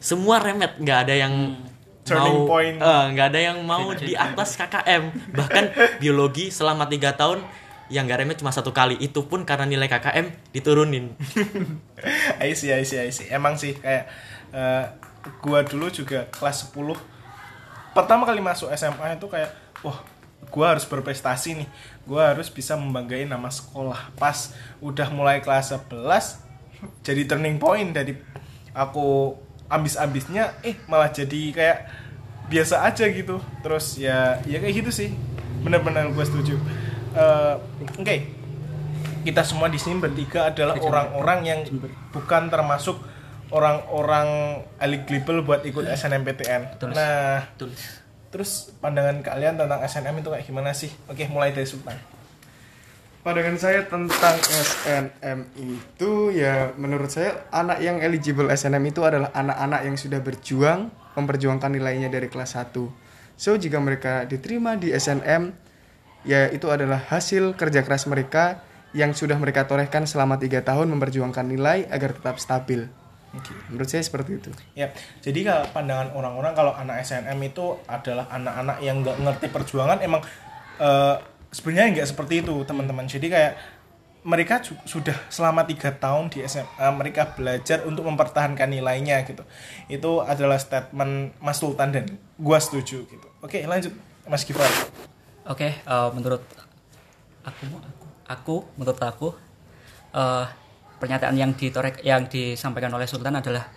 semua 0.04 0.44
remet 0.44 0.76
nggak 0.76 1.00
ada 1.08 1.16
yang 1.16 1.56
Turning 2.04 2.44
mau 2.44 2.52
point. 2.52 2.76
eh, 2.76 3.04
nggak 3.16 3.28
ada 3.32 3.40
yang 3.40 3.58
mau 3.64 3.96
di 3.96 4.12
atas 4.12 4.60
KKM 4.60 5.32
bahkan 5.32 5.72
biologi 6.04 6.52
selama 6.52 6.92
tiga 6.92 7.16
tahun 7.16 7.40
yang 7.88 8.04
nggak 8.04 8.20
remet 8.20 8.38
cuma 8.44 8.52
satu 8.52 8.76
kali 8.76 9.00
itu 9.00 9.24
pun 9.24 9.48
karena 9.48 9.64
nilai 9.64 9.88
KKM 9.88 10.52
diturunin 10.52 11.16
I 12.44 12.52
see, 12.52 12.76
I 12.76 12.84
see, 12.84 13.00
I 13.00 13.12
see. 13.16 13.32
Emang 13.32 13.56
sih 13.56 13.80
kayak 13.80 14.12
eh, 14.52 14.86
gua 15.40 15.64
dulu 15.64 15.88
juga 15.88 16.28
kelas 16.28 16.68
10 16.76 16.76
pertama 17.96 18.28
kali 18.28 18.44
masuk 18.44 18.68
SMA 18.76 19.16
itu 19.16 19.28
kayak 19.32 19.56
wah 19.80 20.04
gua 20.52 20.76
harus 20.76 20.84
berprestasi 20.84 21.64
nih. 21.64 21.70
Gua 22.04 22.36
harus 22.36 22.52
bisa 22.52 22.76
membanggain 22.76 23.32
nama 23.32 23.48
sekolah. 23.48 24.12
Pas 24.20 24.52
udah 24.84 25.08
mulai 25.16 25.40
kelas 25.40 25.72
11 25.72 25.96
jadi 27.00 27.24
turning 27.24 27.56
point 27.56 27.96
dari 27.96 28.20
aku 28.76 29.40
ambis-ambisnya 29.72 30.60
eh 30.64 30.76
malah 30.86 31.10
jadi 31.12 31.42
kayak 31.56 31.80
biasa 32.48 32.84
aja 32.88 33.06
gitu. 33.10 33.40
Terus 33.64 34.00
ya 34.00 34.40
ya 34.44 34.58
kayak 34.60 34.76
gitu 34.84 34.92
sih. 34.92 35.10
Bener-bener 35.64 36.12
gue 36.12 36.26
setuju. 36.26 36.56
Eh, 37.14 37.56
Oke, 38.00 38.16
kita 39.24 39.42
semua 39.46 39.72
di 39.72 39.80
sini 39.80 40.02
bertiga 40.02 40.52
adalah 40.52 40.76
orang-orang 40.82 41.40
yang 41.48 41.60
bukan 42.12 42.52
termasuk 42.52 43.00
orang-orang 43.54 44.60
eligible 44.82 45.46
buat 45.46 45.62
ikut 45.64 45.86
SNMPTN. 45.88 46.76
Betul. 46.76 46.90
Nah, 46.98 47.46
Betul. 47.54 47.72
terus 48.34 48.74
pandangan 48.82 49.22
kalian 49.22 49.56
tentang 49.62 49.80
SNM 49.86 50.26
itu 50.26 50.30
kayak 50.34 50.46
gimana 50.50 50.74
sih? 50.74 50.90
Oke, 51.06 51.30
mulai 51.30 51.54
dari 51.54 51.70
Sultan. 51.70 51.96
Pandangan 53.24 53.56
saya 53.56 53.88
tentang 53.88 54.36
SNM 54.36 55.40
itu 55.56 56.36
ya 56.36 56.76
menurut 56.76 57.08
saya 57.08 57.48
anak 57.56 57.80
yang 57.80 58.04
eligible 58.04 58.52
SNM 58.52 58.84
itu 58.84 59.00
adalah 59.00 59.32
anak-anak 59.32 59.88
yang 59.88 59.96
sudah 59.96 60.20
berjuang 60.20 60.92
memperjuangkan 61.16 61.72
nilainya 61.72 62.12
dari 62.12 62.28
kelas 62.28 62.60
1. 62.60 62.76
So 63.40 63.56
jika 63.56 63.80
mereka 63.80 64.28
diterima 64.28 64.76
di 64.76 64.92
SNM 64.92 65.56
ya 66.28 66.52
itu 66.52 66.68
adalah 66.68 67.00
hasil 67.00 67.56
kerja 67.56 67.88
keras 67.88 68.12
mereka 68.12 68.60
yang 68.92 69.16
sudah 69.16 69.40
mereka 69.40 69.72
torehkan 69.72 70.04
selama 70.04 70.36
tiga 70.36 70.60
tahun 70.60 70.92
memperjuangkan 70.92 71.48
nilai 71.48 71.88
agar 71.88 72.20
tetap 72.20 72.44
stabil. 72.44 72.92
Menurut 73.72 73.88
saya 73.88 74.04
seperti 74.04 74.36
itu. 74.36 74.52
Ya, 74.76 74.92
jadi 75.24 75.48
kalau 75.48 75.66
pandangan 75.72 76.12
orang-orang 76.12 76.54
kalau 76.54 76.76
anak 76.76 77.00
SNM 77.08 77.40
itu 77.40 77.80
adalah 77.88 78.28
anak-anak 78.30 78.78
yang 78.84 79.00
nggak 79.00 79.16
ngerti 79.16 79.48
perjuangan 79.48 80.04
emang 80.04 80.22
eh, 80.84 81.16
sebenarnya 81.54 82.02
nggak 82.02 82.08
seperti 82.10 82.42
itu 82.42 82.54
teman-teman. 82.66 83.06
Jadi 83.06 83.30
kayak 83.30 83.54
mereka 84.24 84.64
sudah 84.88 85.16
selama 85.28 85.68
tiga 85.68 85.92
tahun 85.94 86.32
di 86.32 86.42
SMA 86.48 86.88
mereka 86.96 87.36
belajar 87.36 87.84
untuk 87.86 88.08
mempertahankan 88.10 88.72
nilainya 88.72 89.22
gitu. 89.28 89.46
Itu 89.92 90.26
adalah 90.26 90.58
statement 90.58 91.38
Mas 91.38 91.62
Sultan 91.62 91.94
dan 91.94 92.06
gua 92.40 92.58
setuju 92.58 93.06
gitu. 93.06 93.28
Oke, 93.44 93.62
lanjut 93.68 93.94
Mas 94.26 94.48
Gifar. 94.48 94.68
Oke, 95.44 95.76
eh, 95.76 96.10
menurut 96.16 96.42
aku, 97.44 97.66
aku, 98.26 98.56
menurut 98.80 99.00
aku, 99.04 99.30
eh, 100.16 100.46
pernyataan 101.04 101.36
yang 101.36 101.52
ditorek 101.52 102.00
yang 102.08 102.32
disampaikan 102.32 102.96
oleh 102.96 103.04
Sultan 103.04 103.36
adalah 103.36 103.68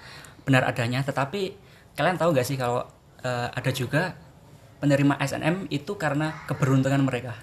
benar 0.46 0.62
adanya 0.62 1.02
tetapi 1.02 1.58
kalian 1.98 2.14
tahu 2.14 2.30
gak 2.30 2.46
sih 2.46 2.54
kalau 2.54 2.86
eh, 3.26 3.48
ada 3.50 3.70
juga 3.74 4.14
penerima 4.78 5.18
SNM 5.18 5.66
itu 5.74 5.98
karena 5.98 6.46
keberuntungan 6.46 7.02
mereka 7.02 7.34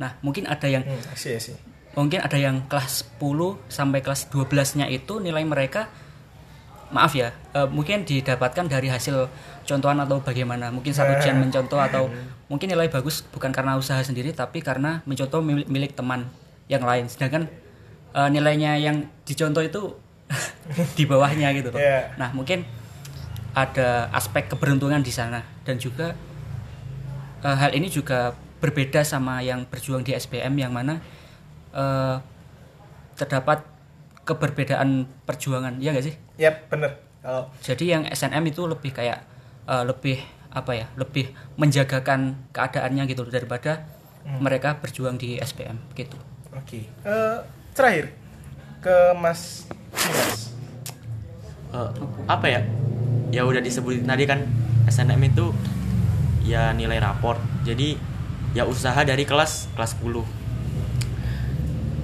nah 0.00 0.16
mungkin 0.20 0.48
ada 0.48 0.64
yang 0.64 0.80
Hmm, 0.80 1.04
see, 1.12 1.36
see. 1.36 1.52
mungkin 1.92 2.18
ada 2.18 2.34
yang 2.34 2.64
kelas 2.64 3.04
10 3.20 3.60
sampai 3.68 4.00
kelas 4.00 4.32
12-nya 4.32 4.88
itu 4.88 5.20
nilai 5.20 5.44
mereka 5.44 5.92
maaf 6.90 7.12
ya 7.12 7.30
eh, 7.52 7.68
mungkin 7.68 8.02
didapatkan 8.02 8.66
dari 8.66 8.88
hasil 8.88 9.28
contohan 9.62 10.00
atau 10.00 10.18
bagaimana 10.18 10.72
mungkin 10.72 10.90
satu 10.90 11.20
jam 11.20 11.38
mencontoh 11.38 11.78
atau 11.78 12.10
mungkin 12.48 12.66
nilai 12.66 12.88
bagus 12.88 13.22
bukan 13.28 13.52
karena 13.52 13.76
usaha 13.76 14.00
sendiri 14.00 14.32
tapi 14.32 14.58
karena 14.58 14.98
mencontoh 15.06 15.38
milik, 15.38 15.68
milik 15.70 15.92
teman 15.94 16.26
yang 16.66 16.82
lain 16.82 17.06
sedangkan 17.06 17.46
eh, 18.10 18.28
nilainya 18.32 18.80
yang 18.80 19.04
dicontoh 19.22 19.62
itu 19.62 19.82
di 20.98 21.04
bawahnya 21.04 21.50
gitu 21.52 21.70
loh. 21.70 21.78
Iya. 21.78 22.14
nah 22.16 22.30
mungkin 22.30 22.62
ada 23.50 24.06
aspek 24.14 24.46
keberuntungan 24.46 25.02
di 25.02 25.10
sana 25.10 25.42
dan 25.62 25.76
juga 25.76 26.14
eh, 27.42 27.56
hal 27.56 27.70
ini 27.70 27.86
juga 27.86 28.34
berbeda 28.60 29.00
sama 29.02 29.40
yang 29.40 29.64
berjuang 29.66 30.04
di 30.04 30.12
SBM 30.12 30.54
yang 30.60 30.72
mana 30.72 31.00
eh, 31.72 32.16
terdapat 33.16 33.64
keberbedaan 34.24 35.08
perjuangan 35.24 35.80
ya 35.80 35.96
gak 35.96 36.06
sih 36.06 36.14
Yap, 36.40 36.68
bener. 36.72 36.96
Kalau 37.20 37.52
jadi 37.60 37.98
yang 37.98 38.02
SNM 38.08 38.44
itu 38.48 38.64
lebih 38.68 38.92
kayak 38.92 39.24
eh, 39.68 39.84
lebih 39.84 40.20
apa 40.50 40.72
ya 40.74 40.86
lebih 40.98 41.30
menjagakan 41.56 42.50
keadaannya 42.50 43.06
gitu 43.06 43.22
daripada 43.30 43.86
mereka 44.26 44.76
berjuang 44.76 45.16
di 45.16 45.40
SBM 45.40 45.78
gitu 45.96 46.18
oke. 46.52 46.80
Eh, 46.84 47.38
terakhir 47.72 48.12
ke 48.84 48.96
Mas 49.16 49.68
Dimas. 49.94 50.52
Eh, 51.70 51.90
apa 52.26 52.46
ya 52.50 52.60
ya 53.30 53.46
udah 53.46 53.62
disebutin 53.62 54.02
tadi 54.04 54.26
kan 54.26 54.42
SNM 54.90 55.22
itu 55.22 55.54
ya 56.42 56.74
nilai 56.74 56.98
raport 56.98 57.38
jadi 57.62 57.94
ya 58.56 58.66
usaha 58.66 58.98
dari 59.06 59.22
kelas 59.22 59.70
kelas 59.78 59.98
10 60.02 60.40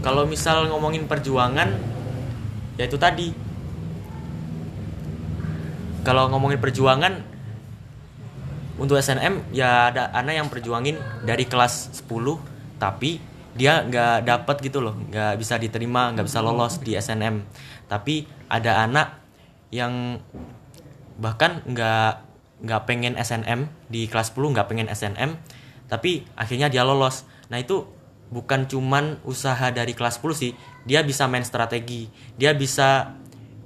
kalau 0.06 0.22
misal 0.22 0.70
ngomongin 0.70 1.10
perjuangan 1.10 1.96
ya 2.78 2.86
itu 2.86 2.94
tadi. 2.94 3.34
Kalau 6.06 6.30
ngomongin 6.30 6.62
perjuangan 6.62 7.18
untuk 8.78 8.94
SNM 9.02 9.50
ya 9.50 9.90
ada 9.90 10.14
anak 10.14 10.38
yang 10.38 10.46
perjuangin 10.46 10.94
dari 11.26 11.50
kelas 11.50 11.90
10 12.06 12.06
tapi 12.78 13.18
dia 13.58 13.82
nggak 13.82 14.22
dapat 14.22 14.56
gitu 14.62 14.84
loh 14.84 14.94
nggak 14.94 15.40
bisa 15.40 15.56
diterima 15.56 16.12
nggak 16.12 16.28
bisa 16.28 16.44
lolos 16.44 16.78
di 16.84 16.92
SNM 16.92 17.40
tapi 17.88 18.28
ada 18.52 18.84
anak 18.84 19.16
yang 19.72 20.20
bahkan 21.16 21.64
nggak 21.64 22.20
nggak 22.68 22.82
pengen 22.84 23.16
SNM 23.16 23.64
di 23.88 24.06
kelas 24.12 24.36
10 24.36 24.54
nggak 24.54 24.68
pengen 24.68 24.92
SNM 24.92 25.40
tapi 25.86 26.26
akhirnya 26.38 26.70
dia 26.70 26.82
lolos. 26.82 27.26
Nah 27.50 27.62
itu 27.62 27.86
bukan 28.30 28.66
cuman 28.66 29.22
usaha 29.22 29.70
dari 29.70 29.94
kelas 29.94 30.18
10 30.18 30.34
sih. 30.34 30.52
Dia 30.86 31.06
bisa 31.06 31.30
main 31.30 31.46
strategi. 31.46 32.10
Dia 32.34 32.54
bisa 32.54 33.16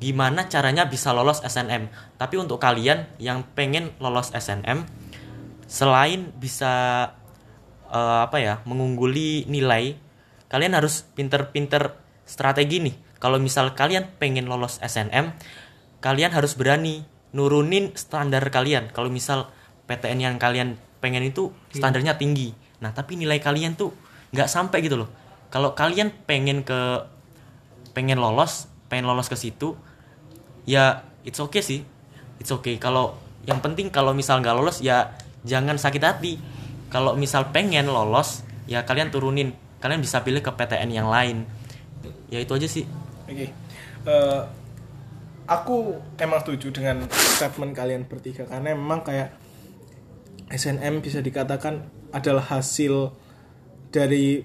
gimana 0.00 0.48
caranya 0.48 0.88
bisa 0.88 1.12
lolos 1.12 1.44
SNM 1.44 2.16
tapi 2.16 2.40
untuk 2.40 2.56
kalian 2.56 3.04
yang 3.20 3.44
pengen 3.52 3.92
lolos 4.00 4.32
SNM 4.32 4.88
selain 5.68 6.32
bisa 6.40 6.72
eh, 7.92 8.20
apa 8.24 8.40
ya 8.40 8.64
mengungguli 8.64 9.44
nilai 9.44 10.00
kalian 10.48 10.72
harus 10.74 11.04
pinter-pinter 11.14 11.94
strategi 12.24 12.80
nih. 12.80 12.96
Kalau 13.20 13.36
misal 13.36 13.76
kalian 13.76 14.16
pengen 14.16 14.48
lolos 14.48 14.80
SNM 14.80 15.36
kalian 16.00 16.32
harus 16.32 16.56
berani 16.56 17.04
nurunin 17.36 17.92
standar 17.94 18.48
kalian. 18.48 18.88
Kalau 18.90 19.12
misal 19.12 19.52
PTN 19.84 20.18
yang 20.32 20.36
kalian 20.40 20.80
pengen 21.00 21.24
itu 21.24 21.50
standarnya 21.72 22.16
tinggi. 22.20 22.52
Nah 22.84 22.92
tapi 22.92 23.16
nilai 23.16 23.40
kalian 23.40 23.74
tuh 23.74 23.92
nggak 24.30 24.48
sampai 24.48 24.84
gitu 24.84 25.00
loh. 25.00 25.10
Kalau 25.50 25.74
kalian 25.74 26.14
pengen 26.28 26.62
ke 26.62 27.04
pengen 27.90 28.22
lolos 28.22 28.70
pengen 28.86 29.10
lolos 29.10 29.26
ke 29.26 29.34
situ 29.34 29.74
ya 30.68 31.02
it's 31.26 31.40
okay 31.40 31.64
sih. 31.64 31.80
It's 32.40 32.52
okay. 32.52 32.76
Kalau 32.76 33.16
yang 33.48 33.58
penting 33.64 33.88
kalau 33.88 34.12
misal 34.12 34.40
nggak 34.44 34.54
lolos 34.54 34.84
ya 34.84 35.16
jangan 35.42 35.80
sakit 35.80 36.02
hati. 36.04 36.38
Kalau 36.92 37.16
misal 37.16 37.50
pengen 37.50 37.88
lolos 37.88 38.44
ya 38.68 38.84
kalian 38.84 39.08
turunin. 39.08 39.56
Kalian 39.80 40.04
bisa 40.04 40.20
pilih 40.20 40.44
ke 40.44 40.52
PTN 40.52 40.92
yang 40.92 41.08
lain. 41.08 41.48
Ya 42.28 42.44
itu 42.44 42.52
aja 42.52 42.68
sih. 42.68 42.84
Oke. 43.24 43.48
Eh, 44.04 44.40
aku 45.50 45.98
emang 46.20 46.40
setuju 46.44 46.70
dengan 46.70 47.08
statement 47.10 47.74
kalian 47.74 48.06
bertiga 48.06 48.46
karena 48.46 48.76
memang 48.76 49.02
kayak 49.02 49.39
SNM 50.50 50.98
bisa 50.98 51.22
dikatakan 51.22 51.86
adalah 52.10 52.42
hasil 52.42 53.14
dari 53.94 54.42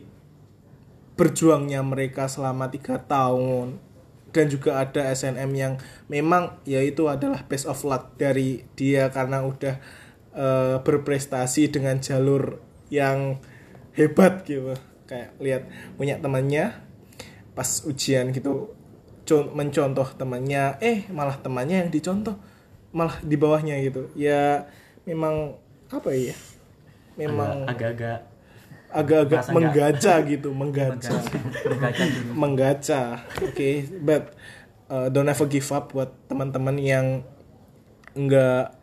berjuangnya 1.18 1.82
mereka 1.82 2.30
selama 2.30 2.70
tiga 2.70 3.02
tahun. 3.02 3.82
Dan 4.30 4.52
juga 4.52 4.84
ada 4.84 5.16
SNM 5.16 5.52
yang 5.56 5.74
memang 6.12 6.60
yaitu 6.68 7.08
adalah 7.08 7.48
best 7.48 7.66
of 7.66 7.80
luck 7.88 8.20
dari 8.20 8.68
dia 8.76 9.08
karena 9.10 9.42
udah 9.42 9.76
eh, 10.36 10.76
berprestasi 10.84 11.72
dengan 11.72 11.98
jalur 12.04 12.60
yang 12.94 13.40
hebat 13.96 14.44
gitu. 14.44 14.76
Kayak 15.08 15.30
lihat 15.40 15.64
punya 15.96 16.20
temannya 16.20 16.76
pas 17.56 17.88
ujian 17.88 18.36
gitu 18.36 18.76
con- 19.24 19.56
mencontoh 19.56 20.12
temannya 20.20 20.76
eh 20.84 21.08
malah 21.10 21.40
temannya 21.40 21.88
yang 21.88 21.92
dicontoh 21.94 22.36
malah 22.92 23.16
di 23.24 23.40
bawahnya 23.40 23.80
gitu. 23.88 24.12
Ya 24.20 24.68
memang 25.08 25.64
apa 25.98 26.10
ya? 26.14 26.36
Memang 27.16 27.66
agak-agak 27.70 28.20
agak-agak 28.96 29.44
menggaca 29.52 30.14
gitu 30.24 30.50
menggaca. 30.56 31.16
Menggaca 32.32 33.02
oke 33.44 33.70
but 34.00 34.32
uh, 34.88 35.08
don't 35.12 35.28
ever 35.28 35.48
give 35.48 35.68
up 35.76 35.92
buat 35.92 36.16
teman-teman 36.32 36.80
yang 36.80 37.06
enggak 38.16 38.76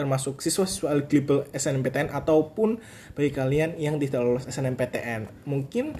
termasuk 0.00 0.40
siswa-siswa 0.40 0.96
eligible 0.96 1.44
SNMPTN 1.52 2.08
ataupun 2.08 2.80
bagi 3.12 3.30
kalian 3.36 3.76
yang 3.76 4.00
tidak 4.00 4.24
lolos 4.24 4.48
SNMPTN 4.48 5.44
mungkin 5.44 5.92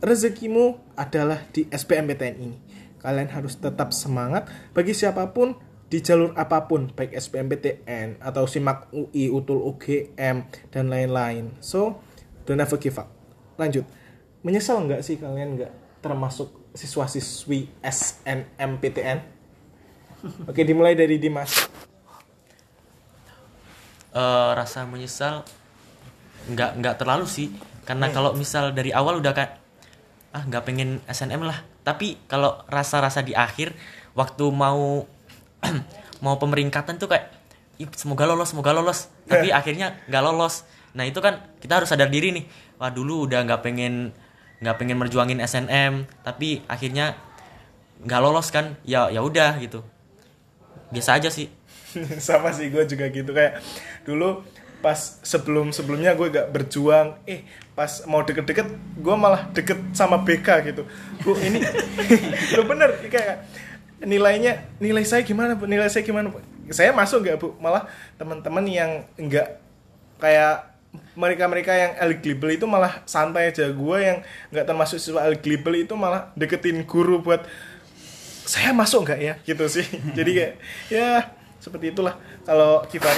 rezekimu 0.00 0.80
adalah 0.96 1.44
di 1.52 1.68
SBMPTN 1.68 2.36
ini. 2.40 2.58
Kalian 3.00 3.32
harus 3.32 3.56
tetap 3.56 3.96
semangat. 3.96 4.48
Bagi 4.76 4.92
siapa 4.92 5.32
pun 5.32 5.56
di 5.90 5.98
jalur 5.98 6.30
apa 6.38 6.70
pun 6.70 6.86
baik 6.94 7.18
SBMPTN 7.18 8.22
atau 8.22 8.46
SIMAK 8.46 8.94
UI, 8.94 9.26
UTUL 9.26 9.60
UGM 9.74 10.46
dan 10.70 10.84
lain-lain. 10.86 11.50
So 11.58 11.98
don't 12.46 12.62
ever 12.62 12.78
give 12.78 12.94
up. 12.96 13.10
Lanjut. 13.58 13.82
Menyesal 14.46 14.86
nggak 14.86 15.02
sih 15.02 15.18
kalian 15.18 15.58
nggak 15.58 15.72
termasuk 16.00 16.48
siswa-siswi 16.72 17.68
SNMPTN 17.82 19.40
oke 20.48 20.60
dimulai 20.64 20.94
dari 20.96 21.16
Dimas. 21.16 21.68
Eh, 24.10 24.50
rasa 24.58 24.84
menyesal 24.90 25.46
nggak 26.50 26.70
nggak 26.82 26.96
terlalu 26.98 27.26
sih. 27.30 27.48
Karena 27.86 28.10
kalau 28.10 28.34
misal 28.38 28.70
dari 28.70 28.94
awal 28.94 29.18
udah 29.18 29.32
kayak 29.34 29.58
ah 30.30 30.42
nggak 30.46 30.64
pengen 30.66 31.02
SNM 31.10 31.42
lah. 31.42 31.62
Tapi 31.82 32.20
kalau 32.30 32.60
rasa-rasa 32.70 33.22
di 33.24 33.34
akhir 33.34 33.74
waktu 34.14 34.44
mau 34.50 35.06
mau 36.24 36.36
pemeringkatan 36.36 37.00
tuh 37.00 37.08
kayak 37.08 37.32
"Ih, 37.80 37.88
semoga 37.96 38.28
lolos 38.28 38.52
semoga 38.52 38.76
lolos. 38.76 39.08
Tapi 39.24 39.48
akhirnya 39.48 39.96
nggak 40.08 40.22
lolos. 40.24 40.68
Nah 40.92 41.08
itu 41.08 41.22
kan 41.24 41.40
kita 41.62 41.80
harus 41.80 41.88
sadar 41.88 42.12
diri 42.12 42.34
nih. 42.34 42.44
Wah 42.76 42.92
dulu 42.92 43.24
udah 43.24 43.40
nggak 43.46 43.60
pengen 43.64 44.12
nggak 44.60 44.76
pengen 44.76 45.00
merjuangin 45.00 45.40
SNM 45.40 46.04
tapi 46.20 46.60
akhirnya 46.68 47.16
nggak 48.04 48.20
lolos 48.20 48.52
kan. 48.52 48.76
Ya 48.84 49.08
ya 49.08 49.24
udah 49.24 49.56
gitu. 49.64 49.80
Biasa 50.92 51.16
aja 51.16 51.32
sih. 51.32 51.48
Sama 52.20 52.52
sih 52.52 52.68
gue 52.68 52.84
juga 52.84 53.08
gitu. 53.08 53.30
Kayak 53.32 53.64
dulu 54.04 54.44
pas 54.80 54.96
sebelum 55.20 55.76
sebelumnya 55.76 56.16
gue 56.16 56.32
gak 56.32 56.48
berjuang. 56.56 57.20
Eh 57.28 57.44
pas 57.76 58.04
mau 58.08 58.24
deket-deket 58.24 58.68
gue 58.96 59.16
malah 59.16 59.48
deket 59.52 59.76
sama 59.96 60.20
BK 60.24 60.48
gitu. 60.72 60.82
Bu 61.24 61.36
ini 61.36 61.60
lo 62.56 62.64
bener. 62.64 62.96
Kayak 63.08 63.44
nilainya 64.00 64.64
nilai 64.80 65.04
saya 65.04 65.22
gimana 65.22 65.56
bu? 65.56 65.68
Nilai 65.68 65.88
saya 65.92 66.02
gimana 66.04 66.32
bu? 66.32 66.40
Saya 66.72 66.94
masuk 66.94 67.24
nggak 67.24 67.36
bu? 67.40 67.48
Malah 67.60 67.86
teman-teman 68.16 68.64
yang 68.66 69.04
enggak 69.20 69.60
kayak 70.20 70.70
mereka-mereka 71.14 71.70
yang 71.70 71.92
eligible 72.02 72.50
itu 72.50 72.66
malah 72.66 73.02
santai 73.06 73.54
aja. 73.54 73.68
Gue 73.70 74.02
yang 74.02 74.18
nggak 74.50 74.66
termasuk 74.66 74.98
siswa 74.98 75.22
eligible 75.28 75.76
itu 75.76 75.94
malah 75.94 76.32
deketin 76.34 76.82
guru 76.82 77.22
buat 77.22 77.44
saya 78.48 78.74
masuk 78.74 79.06
nggak 79.06 79.20
ya? 79.20 79.34
Gitu 79.46 79.64
sih. 79.70 79.86
Jadi 80.18 80.30
kayak 80.34 80.54
ya 80.90 81.30
seperti 81.62 81.94
itulah. 81.94 82.16
Kalau 82.42 82.82
kita 82.88 83.10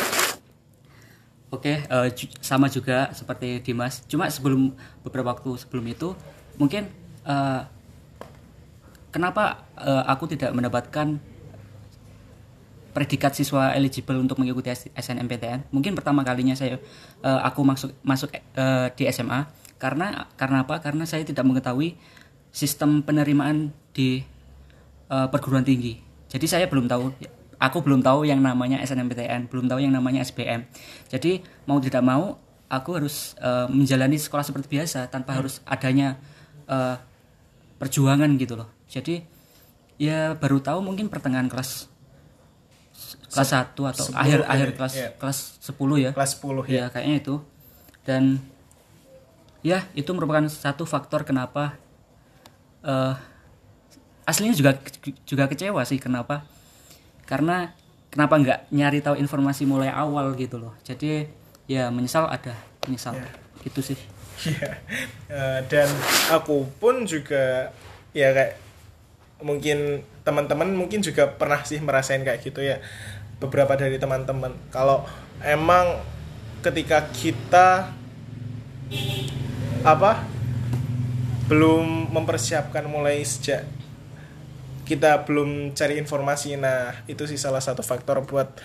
Oke, 1.53 1.85
ju- 2.17 2.33
sama 2.41 2.65
juga 2.73 3.13
seperti 3.13 3.61
Dimas. 3.61 4.01
Cuma 4.09 4.25
sebelum 4.33 4.73
beberapa 5.05 5.37
waktu 5.37 5.53
sebelum 5.61 5.85
itu, 5.85 6.17
mungkin 6.57 6.89
eh, 7.29 7.61
kenapa 9.13 9.69
eh, 9.77 10.05
aku 10.09 10.27
tidak 10.33 10.51
mendapatkan 10.57 11.21
predikat 12.93 13.33
siswa 13.33 13.73
eligible 13.77 14.17
untuk 14.19 14.41
mengikuti 14.41 14.73
SNMPTN? 14.73 15.69
Mungkin 15.71 15.93
pertama 15.93 16.25
kalinya 16.25 16.57
saya 16.57 16.81
eh, 17.21 17.41
aku 17.45 17.61
masuk 17.63 17.93
masuk 18.03 18.33
eh, 18.33 18.89
di 18.97 19.05
SMA 19.13 19.47
karena 19.77 20.27
karena 20.35 20.65
apa? 20.65 20.81
Karena 20.81 21.05
saya 21.05 21.23
tidak 21.23 21.45
mengetahui 21.45 21.95
sistem 22.51 23.05
penerimaan 23.05 23.71
di 23.93 24.25
eh, 25.13 25.29
perguruan 25.29 25.63
tinggi. 25.63 26.01
Jadi 26.33 26.49
saya 26.49 26.65
belum 26.65 26.89
tahu 26.89 27.13
aku 27.63 27.79
belum 27.85 28.03
tahu 28.03 28.27
yang 28.27 28.43
namanya 28.43 28.83
SNMPTN, 28.83 29.47
belum 29.47 29.71
tahu 29.71 29.85
yang 29.85 29.95
namanya 29.95 30.27
SBM. 30.27 30.67
Jadi 31.07 31.45
mau 31.69 31.79
tidak 31.79 32.03
mau 32.03 32.41
aku 32.73 32.91
harus 32.97 33.37
eh, 33.39 33.69
menjalani 33.69 34.17
sekolah 34.17 34.43
seperti 34.43 34.81
biasa 34.81 35.07
tanpa 35.13 35.37
harus 35.39 35.61
adanya 35.69 36.17
eh, 36.67 36.97
perjuangan 37.77 38.33
gitu 38.41 38.57
loh. 38.59 38.69
Jadi 38.93 39.25
ya 39.97 40.37
baru 40.37 40.61
tahu 40.61 40.85
mungkin 40.85 41.09
pertengahan 41.09 41.49
kelas 41.49 41.89
kelas 43.33 43.49
1 43.49 43.73
atau 43.73 44.05
akhir 44.13 44.45
akhir 44.45 44.69
kelas 44.77 44.93
iya. 44.93 45.09
kelas 45.17 45.39
10 45.65 46.05
ya. 46.05 46.11
kelas 46.13 46.33
10 46.37 46.69
ya 46.69 46.85
Ya 46.85 46.85
kayaknya 46.93 47.17
itu. 47.25 47.35
Dan 48.05 48.45
ya 49.65 49.89
itu 49.97 50.11
merupakan 50.13 50.45
satu 50.53 50.85
faktor 50.85 51.25
kenapa 51.25 51.81
eh 52.85 53.15
aslinya 54.29 54.53
juga 54.53 54.77
juga 55.25 55.49
kecewa 55.49 55.81
sih 55.89 55.97
kenapa? 55.97 56.45
Karena 57.25 57.73
kenapa 58.13 58.37
nggak 58.37 58.61
nyari 58.77 59.01
tahu 59.01 59.17
informasi 59.17 59.65
mulai 59.65 59.89
awal 59.89 60.37
gitu 60.37 60.61
loh. 60.61 60.77
Jadi 60.85 61.25
ya 61.65 61.89
menyesal 61.89 62.29
ada 62.29 62.53
menyesal. 62.85 63.17
Itu 63.65 63.81
sih. 63.81 63.97
Iya. 64.45 64.71
Eh, 65.33 65.61
dan 65.73 65.89
aku 66.29 66.69
pun 66.77 67.09
juga 67.09 67.73
ya 68.13 68.37
kayak 68.37 68.53
mungkin 69.43 70.07
teman-teman 70.23 70.71
mungkin 70.73 71.03
juga 71.03 71.35
pernah 71.35 71.61
sih 71.67 71.83
merasain 71.83 72.23
kayak 72.23 72.41
gitu 72.47 72.63
ya 72.63 72.79
beberapa 73.43 73.75
dari 73.75 73.99
teman-teman. 73.99 74.55
Kalau 74.71 75.03
emang 75.43 75.99
ketika 76.63 77.11
kita 77.11 77.91
apa 79.83 80.23
belum 81.51 82.15
mempersiapkan 82.15 82.87
mulai 82.87 83.19
sejak 83.27 83.67
kita 84.87 85.27
belum 85.27 85.75
cari 85.75 85.99
informasi 85.99 86.55
nah 86.55 86.95
itu 87.11 87.27
sih 87.27 87.39
salah 87.39 87.63
satu 87.63 87.83
faktor 87.83 88.23
buat 88.23 88.63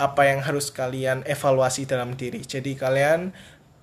apa 0.00 0.22
yang 0.32 0.40
harus 0.40 0.72
kalian 0.72 1.26
evaluasi 1.28 1.84
dalam 1.84 2.16
diri. 2.16 2.40
Jadi 2.40 2.72
kalian 2.72 3.36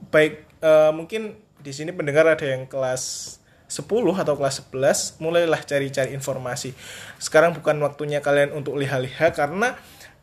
baik 0.10 0.48
eh, 0.63 0.91
mungkin 0.96 1.38
di 1.62 1.72
sini 1.76 1.93
pendengar 1.93 2.26
ada 2.26 2.46
yang 2.48 2.65
kelas 2.65 3.38
10 3.68 3.88
atau 4.16 4.36
kelas 4.40 4.64
11 4.72 5.24
mulailah 5.24 5.62
cari-cari 5.64 6.16
informasi. 6.16 6.72
Sekarang 7.20 7.52
bukan 7.52 7.78
waktunya 7.84 8.24
kalian 8.24 8.56
untuk 8.56 8.80
lihat-lihat 8.80 9.36
karena 9.36 9.76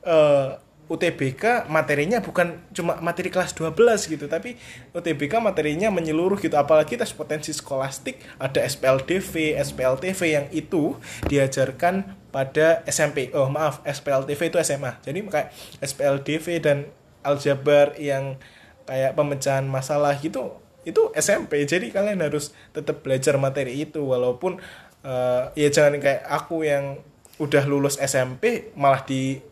eh, 0.04 0.56
UTBK 0.84 1.72
materinya 1.72 2.20
bukan 2.20 2.60
cuma 2.76 3.00
materi 3.00 3.32
kelas 3.32 3.56
12 3.56 4.04
gitu 4.04 4.28
tapi 4.28 4.60
UTBK 4.92 5.40
materinya 5.40 5.88
menyeluruh 5.88 6.36
gitu. 6.40 6.56
Apalagi 6.56 7.00
tes 7.00 7.12
potensi 7.12 7.52
skolastik 7.56 8.20
ada 8.36 8.60
SPLDV, 8.60 9.56
SPLTV 9.60 10.20
yang 10.28 10.46
itu 10.52 10.96
diajarkan 11.28 12.24
pada 12.34 12.82
SMP 12.90 13.30
oh 13.30 13.46
maaf 13.46 13.78
SPLTV 13.86 14.50
itu 14.50 14.58
SMA 14.66 14.98
jadi 15.06 15.22
kayak 15.22 15.48
SPLDV 15.78 16.46
dan 16.58 16.90
aljabar 17.22 17.94
yang 17.94 18.42
kayak 18.90 19.14
pemecahan 19.14 19.62
masalah 19.70 20.18
gitu 20.18 20.58
itu 20.84 21.10
SMP 21.16 21.64
jadi 21.64 21.88
kalian 21.90 22.20
harus 22.20 22.52
tetap 22.72 23.00
belajar 23.00 23.40
materi 23.40 23.84
itu 23.84 24.04
walaupun 24.04 24.60
eh, 25.04 25.42
ya 25.56 25.68
jangan 25.72 26.00
kayak 26.00 26.22
aku 26.28 26.64
yang 26.64 27.00
udah 27.42 27.64
lulus 27.66 27.98
SMP 27.98 28.70
malah 28.78 29.02
di 29.02 29.42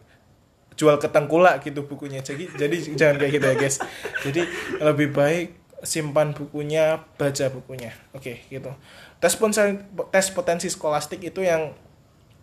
jual 0.76 0.96
ke 0.98 1.08
tengkulak 1.10 1.62
gitu 1.62 1.84
bukunya. 1.84 2.24
Jadi 2.24 2.48
jadi 2.56 2.76
jangan 2.96 3.16
kayak 3.20 3.32
gitu 3.38 3.46
ya 3.46 3.56
guys. 3.56 3.76
Jadi 4.24 4.42
lebih 4.80 5.12
baik 5.12 5.48
simpan 5.82 6.32
bukunya 6.32 7.02
baca 7.18 7.44
bukunya. 7.52 7.92
Oke 8.16 8.46
gitu. 8.48 8.72
Tes 9.18 9.34
potensi 9.38 9.78
tes 10.10 10.26
potensi 10.32 10.66
skolastik 10.70 11.22
itu 11.22 11.42
yang 11.44 11.74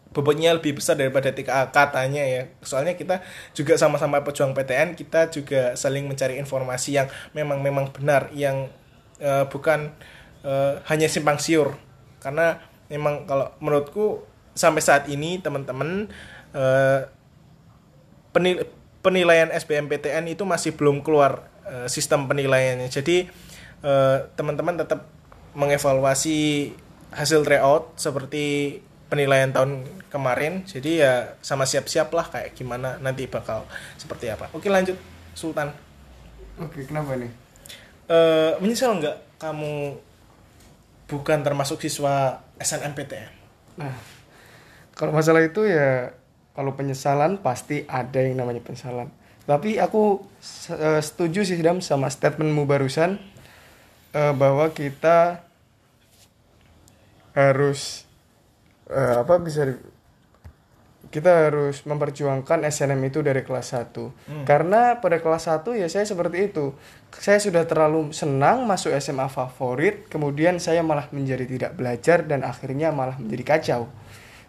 bobotnya 0.09 0.57
lebih 0.57 0.81
besar 0.81 0.97
daripada 0.97 1.29
TKA 1.29 1.69
katanya 1.69 2.25
ya 2.25 2.49
soalnya 2.65 2.97
kita 2.97 3.21
juga 3.53 3.77
sama-sama 3.77 4.25
pejuang 4.25 4.57
PTN 4.57 4.97
kita 4.97 5.29
juga 5.29 5.77
saling 5.77 6.09
mencari 6.09 6.41
informasi 6.41 6.97
yang 6.97 7.07
memang 7.37 7.61
memang 7.61 7.93
benar 7.93 8.33
yang 8.33 8.73
eh, 9.21 9.45
bukan 9.45 9.93
eh, 10.41 10.81
hanya 10.89 11.05
simpang 11.05 11.37
siur 11.37 11.77
karena 12.25 12.57
memang 12.89 13.29
kalau 13.29 13.53
menurutku 13.61 14.25
sampai 14.57 14.81
saat 14.81 15.05
ini 15.13 15.37
teman-teman 15.45 16.09
eh, 16.57 17.01
penil- 18.33 18.65
penilaian 19.05 19.53
SBMPTN 19.53 20.25
itu 20.33 20.41
masih 20.41 20.73
belum 20.73 21.05
keluar 21.05 21.45
eh, 21.69 21.87
sistem 21.87 22.25
penilaiannya. 22.25 22.89
Jadi 22.89 23.47
teman-teman 24.35 24.75
tetap 24.75 25.07
mengevaluasi 25.55 26.67
hasil 27.15 27.47
tryout 27.47 27.95
seperti 27.95 28.75
penilaian 29.09 29.49
tahun 29.49 29.83
kemarin. 30.13 30.63
Jadi 30.63 31.01
ya 31.01 31.35
sama 31.41 31.65
siap-siap 31.65 32.13
lah 32.13 32.29
kayak 32.29 32.53
gimana 32.55 33.01
nanti 33.01 33.25
bakal 33.25 33.65
seperti 33.97 34.29
apa. 34.29 34.47
Oke 34.53 34.69
lanjut 34.69 34.95
Sultan. 35.33 35.73
Oke, 36.59 36.83
kenapa 36.83 37.15
nih? 37.15 37.31
Eh, 38.09 38.51
menyesal 38.59 38.99
nggak 38.99 39.39
kamu 39.39 39.95
bukan 41.07 41.39
termasuk 41.39 41.79
siswa 41.79 42.43
SNMPTN? 42.59 43.31
Nah, 43.79 43.95
kalau 44.91 45.15
masalah 45.15 45.39
itu 45.39 45.63
ya 45.63 46.11
kalau 46.51 46.75
penyesalan 46.75 47.39
pasti 47.39 47.87
ada 47.87 48.19
yang 48.19 48.35
namanya 48.35 48.59
penyesalan. 48.59 49.07
Tapi 49.47 49.79
aku 49.79 50.19
eh, 50.75 50.99
setuju 50.99 51.47
sih 51.47 51.57
Dam 51.63 51.79
sama 51.79 52.11
statementmu 52.11 52.67
barusan 52.67 53.15
eh, 54.11 54.33
bahwa 54.35 54.67
kita 54.75 55.47
harus 57.31 58.08
eh, 58.89 59.15
apa 59.21 59.37
bisa 59.37 59.63
di- 59.63 59.79
kita 61.09 61.49
harus 61.49 61.81
memperjuangkan 61.89 62.69
SNM 62.69 63.01
itu 63.01 63.25
dari 63.25 63.41
kelas 63.41 63.73
1. 63.73 64.45
Karena 64.45 65.01
pada 65.01 65.17
kelas 65.17 65.49
1 65.49 65.73
ya 65.73 65.89
saya 65.89 66.05
seperti 66.05 66.53
itu. 66.53 66.77
Saya 67.09 67.41
sudah 67.41 67.65
terlalu 67.65 68.13
senang 68.13 68.69
masuk 68.69 68.93
SMA 68.93 69.25
favorit, 69.25 70.05
kemudian 70.05 70.61
saya 70.61 70.85
malah 70.85 71.09
menjadi 71.09 71.49
tidak 71.49 71.71
belajar 71.73 72.21
dan 72.29 72.45
akhirnya 72.45 72.93
malah 72.93 73.17
menjadi 73.17 73.57
kacau. 73.57 73.89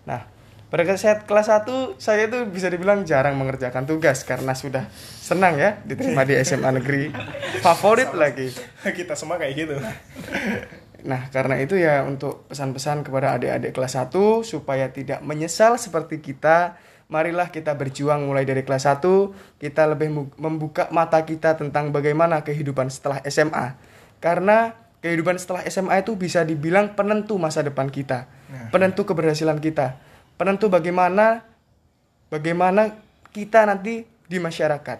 Nah, 0.05 0.29
pada 0.69 0.85
kelas 0.85 1.25
kelas 1.25 1.49
1 1.49 1.97
saya 1.97 2.29
itu 2.29 2.45
bisa 2.45 2.69
dibilang 2.69 3.09
jarang 3.09 3.41
mengerjakan 3.41 3.89
tugas 3.89 4.21
karena 4.29 4.53
sudah 4.53 4.85
senang 5.17 5.57
ya 5.57 5.81
diterima 5.89 6.29
di 6.29 6.37
SMA 6.45 6.77
negeri 6.77 7.09
favorit 7.65 8.13
lagi. 8.13 8.53
Kita 8.85 9.17
semua 9.17 9.41
kayak 9.41 9.55
gitu. 9.57 9.75
Nah, 11.05 11.33
karena 11.33 11.57
itu 11.61 11.77
ya 11.79 12.05
untuk 12.05 12.45
pesan-pesan 12.51 13.07
kepada 13.07 13.37
adik-adik 13.37 13.73
kelas 13.73 13.97
1 13.97 14.45
supaya 14.45 14.89
tidak 14.93 15.21
menyesal 15.25 15.81
seperti 15.81 16.21
kita, 16.21 16.77
marilah 17.11 17.51
kita 17.51 17.75
berjuang 17.75 18.25
mulai 18.25 18.47
dari 18.47 18.63
kelas 18.63 18.87
1, 18.87 19.59
kita 19.59 19.83
lebih 19.91 20.13
membuka 20.39 20.87
mata 20.95 21.23
kita 21.27 21.59
tentang 21.59 21.91
bagaimana 21.91 22.47
kehidupan 22.47 22.87
setelah 22.93 23.19
SMA. 23.27 23.75
Karena 24.21 24.77
kehidupan 25.01 25.41
setelah 25.41 25.65
SMA 25.67 26.05
itu 26.05 26.13
bisa 26.15 26.45
dibilang 26.45 26.93
penentu 26.93 27.41
masa 27.41 27.65
depan 27.65 27.89
kita, 27.89 28.29
penentu 28.69 29.09
keberhasilan 29.09 29.57
kita, 29.59 29.97
penentu 30.37 30.69
bagaimana 30.69 31.49
bagaimana 32.29 33.01
kita 33.33 33.65
nanti 33.65 34.05
di 34.05 34.39
masyarakat. 34.39 34.99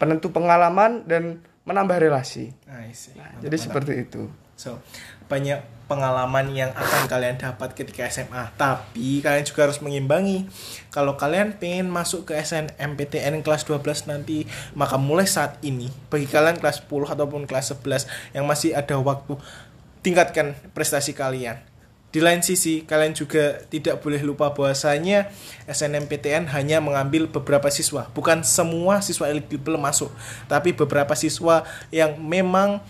Penentu 0.00 0.32
pengalaman 0.32 1.04
dan 1.04 1.44
menambah 1.68 2.00
relasi. 2.00 2.54
See. 2.94 3.12
Nah, 3.18 3.42
jadi 3.42 3.56
seperti 3.58 3.92
itu. 4.06 4.30
So, 4.56 4.80
banyak 5.28 5.60
pengalaman 5.86 6.50
yang 6.50 6.74
akan 6.74 7.06
kalian 7.06 7.38
dapat 7.38 7.76
ketika 7.78 8.10
SMA. 8.10 8.50
Tapi 8.58 9.22
kalian 9.22 9.46
juga 9.46 9.70
harus 9.70 9.78
mengimbangi. 9.78 10.50
Kalau 10.90 11.14
kalian 11.14 11.60
pengen 11.60 11.86
masuk 11.86 12.26
ke 12.26 12.34
SNMPTN 12.34 13.44
kelas 13.46 13.62
12 13.68 14.10
nanti, 14.10 14.48
maka 14.74 14.98
mulai 14.98 15.28
saat 15.28 15.62
ini 15.62 15.92
bagi 16.10 16.26
kalian 16.26 16.58
kelas 16.58 16.82
10 16.88 17.14
ataupun 17.14 17.46
kelas 17.46 17.76
11 17.78 18.10
yang 18.34 18.44
masih 18.48 18.74
ada 18.74 18.98
waktu, 18.98 19.38
tingkatkan 20.02 20.58
prestasi 20.74 21.14
kalian. 21.14 21.62
Di 22.16 22.24
lain 22.24 22.40
sisi, 22.40 22.80
kalian 22.86 23.12
juga 23.12 23.60
tidak 23.68 24.00
boleh 24.00 24.24
lupa 24.24 24.48
bahwasanya 24.48 25.28
SNMPTN 25.68 26.48
hanya 26.48 26.80
mengambil 26.80 27.28
beberapa 27.28 27.68
siswa. 27.68 28.08
Bukan 28.16 28.40
semua 28.40 29.04
siswa 29.04 29.28
eligible 29.28 29.76
masuk, 29.76 30.08
tapi 30.48 30.72
beberapa 30.72 31.12
siswa 31.12 31.68
yang 31.92 32.16
memang 32.16 32.80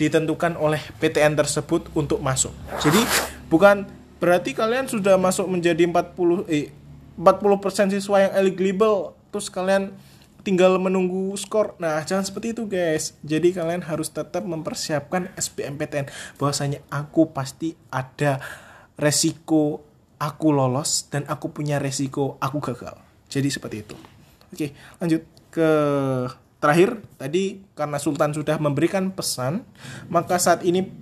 ditentukan 0.00 0.56
oleh 0.56 0.80
PTN 0.96 1.36
tersebut 1.36 1.92
untuk 1.92 2.24
masuk. 2.24 2.56
Jadi 2.80 3.04
bukan 3.52 3.84
berarti 4.16 4.56
kalian 4.56 4.88
sudah 4.88 5.20
masuk 5.20 5.44
menjadi 5.44 5.84
40 5.84 6.48
eh 6.48 6.72
40% 7.20 7.92
siswa 7.92 8.16
yang 8.24 8.32
eligible 8.32 9.12
terus 9.28 9.52
kalian 9.52 9.92
tinggal 10.40 10.80
menunggu 10.80 11.36
skor. 11.36 11.76
Nah, 11.76 12.00
jangan 12.08 12.24
seperti 12.24 12.56
itu, 12.56 12.64
guys. 12.64 13.12
Jadi 13.20 13.52
kalian 13.52 13.84
harus 13.84 14.08
tetap 14.08 14.40
mempersiapkan 14.48 15.28
SBMPTN 15.36 16.08
bahwasanya 16.40 16.80
aku 16.88 17.28
pasti 17.36 17.76
ada 17.92 18.40
resiko 18.96 19.84
aku 20.16 20.48
lolos 20.52 21.08
dan 21.12 21.28
aku 21.28 21.52
punya 21.52 21.76
resiko 21.76 22.40
aku 22.40 22.60
gagal. 22.60 22.96
Jadi 23.28 23.48
seperti 23.52 23.76
itu. 23.84 23.96
Oke, 24.50 24.72
lanjut 24.98 25.22
ke 25.52 25.70
terakhir 26.60 27.00
tadi 27.16 27.64
karena 27.72 27.96
Sultan 27.96 28.36
sudah 28.36 28.60
memberikan 28.60 29.10
pesan, 29.10 29.64
maka 30.12 30.36
saat 30.36 30.62
ini 30.62 30.92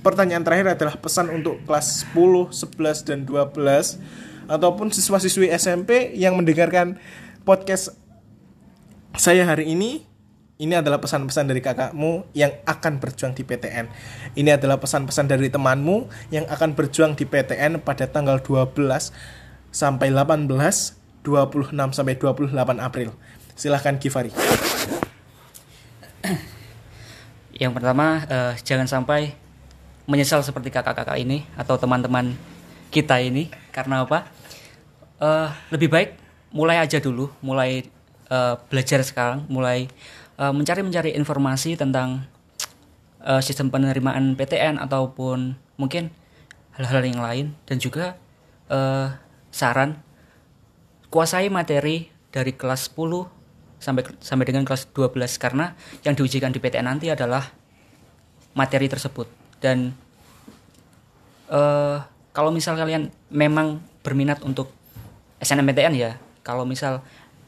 pertanyaan 0.00 0.42
terakhir 0.42 0.74
adalah 0.74 0.96
pesan 0.96 1.28
untuk 1.28 1.60
kelas 1.68 2.08
10, 2.16 2.50
11 2.50 3.06
dan 3.06 3.18
12 3.28 4.00
ataupun 4.48 4.88
siswa-siswi 4.90 5.52
SMP 5.52 6.16
yang 6.16 6.38
mendengarkan 6.40 6.96
podcast 7.44 7.94
saya 9.16 9.44
hari 9.48 9.72
ini 9.72 10.04
ini 10.56 10.72
adalah 10.72 10.96
pesan-pesan 10.96 11.52
dari 11.52 11.60
kakakmu 11.60 12.32
yang 12.32 12.48
akan 12.64 12.96
berjuang 12.96 13.36
di 13.36 13.44
PTN. 13.44 13.92
Ini 14.40 14.56
adalah 14.56 14.80
pesan-pesan 14.80 15.28
dari 15.28 15.52
temanmu 15.52 16.08
yang 16.32 16.48
akan 16.48 16.72
berjuang 16.72 17.12
di 17.12 17.28
PTN 17.28 17.84
pada 17.84 18.08
tanggal 18.08 18.40
12 18.40 18.72
sampai 19.68 20.08
18, 20.08 20.48
26 20.48 21.76
sampai 21.92 22.14
28 22.16 22.56
April. 22.80 23.12
Silahkan 23.56 23.96
Givari. 23.96 24.28
Yang 27.56 27.72
pertama, 27.72 28.20
eh, 28.28 28.52
jangan 28.60 28.84
sampai 28.84 29.32
menyesal 30.04 30.44
seperti 30.44 30.68
kakak-kakak 30.68 31.16
ini 31.16 31.48
atau 31.56 31.80
teman-teman 31.80 32.36
kita 32.92 33.16
ini. 33.24 33.48
Karena 33.72 34.04
apa? 34.04 34.28
Eh, 35.16 35.48
lebih 35.72 35.88
baik 35.88 36.10
mulai 36.52 36.84
aja 36.84 37.00
dulu, 37.00 37.32
mulai 37.40 37.88
eh, 38.28 38.54
belajar 38.68 39.00
sekarang, 39.00 39.48
mulai 39.48 39.88
mencari-mencari 40.36 41.16
informasi 41.16 41.80
tentang 41.80 42.28
sistem 43.40 43.72
penerimaan 43.72 44.36
PTN 44.36 44.76
ataupun 44.76 45.56
mungkin 45.80 46.12
hal-hal 46.76 47.00
yang 47.08 47.24
lain 47.24 47.46
dan 47.64 47.80
juga 47.80 48.20
saran 49.48 49.96
kuasai 51.08 51.48
materi 51.48 52.12
dari 52.28 52.52
kelas 52.52 52.92
10 52.92 53.35
sampai 53.76 54.02
sampai 54.20 54.44
dengan 54.48 54.64
kelas 54.64 54.88
12 54.92 55.14
karena 55.36 55.76
yang 56.02 56.16
diujikan 56.16 56.50
di 56.50 56.58
PTN 56.58 56.86
nanti 56.88 57.12
adalah 57.12 57.44
materi 58.56 58.88
tersebut. 58.88 59.28
Dan 59.60 59.92
eh 61.46 61.98
kalau 62.36 62.52
misal 62.52 62.76
kalian 62.76 63.08
memang 63.32 63.80
berminat 64.04 64.44
untuk 64.44 64.68
SNMPTN 65.40 65.94
ya 65.96 66.20
kalau 66.44 66.68
misal 66.68 67.00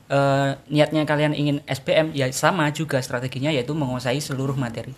eh, 0.08 0.56
niatnya 0.72 1.04
kalian 1.04 1.36
ingin 1.36 1.60
SPM 1.68 2.16
ya 2.16 2.28
sama 2.32 2.72
juga 2.72 2.98
strateginya 3.04 3.52
yaitu 3.52 3.76
menguasai 3.76 4.20
seluruh 4.20 4.56
materi. 4.56 4.96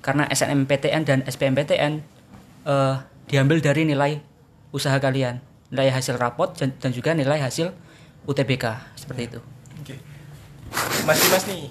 Karena 0.00 0.24
SNMPTN 0.30 1.02
dan 1.04 1.18
SPMPTN 1.28 1.92
eh, 2.64 2.96
diambil 3.28 3.58
dari 3.60 3.84
nilai 3.84 4.22
usaha 4.72 4.96
kalian 4.96 5.40
nilai 5.70 5.90
hasil 5.90 6.14
rapot 6.16 6.54
dan, 6.54 6.90
juga 6.94 7.10
nilai 7.12 7.42
hasil 7.42 7.74
UTBK 8.26 8.64
seperti 8.98 9.22
itu. 9.34 9.40
Oke. 9.82 10.15
Mas 11.06 11.18
Dimas 11.22 11.44
nih. 11.46 11.70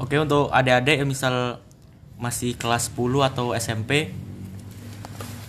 Oke 0.00 0.16
untuk 0.16 0.48
adik-adik 0.54 1.04
yang 1.04 1.10
misal 1.10 1.60
masih 2.20 2.56
kelas 2.56 2.92
10 2.92 3.28
atau 3.32 3.56
SMP 3.56 4.12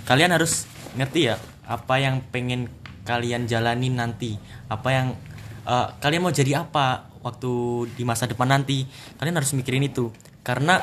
kalian 0.07 0.31
harus 0.31 0.67
ngerti 0.95 1.31
ya 1.31 1.35
apa 1.67 1.99
yang 1.99 2.23
pengen 2.31 2.67
kalian 3.07 3.45
jalani 3.45 3.89
nanti. 3.91 4.37
Apa 4.67 4.89
yang 4.91 5.07
eh, 5.65 5.87
kalian 6.01 6.21
mau 6.25 6.33
jadi 6.33 6.65
apa 6.65 7.11
waktu 7.21 7.51
di 7.95 8.03
masa 8.03 8.25
depan 8.27 8.49
nanti. 8.49 8.85
Kalian 9.21 9.37
harus 9.37 9.53
mikirin 9.53 9.85
itu. 9.85 10.09
Karena 10.41 10.81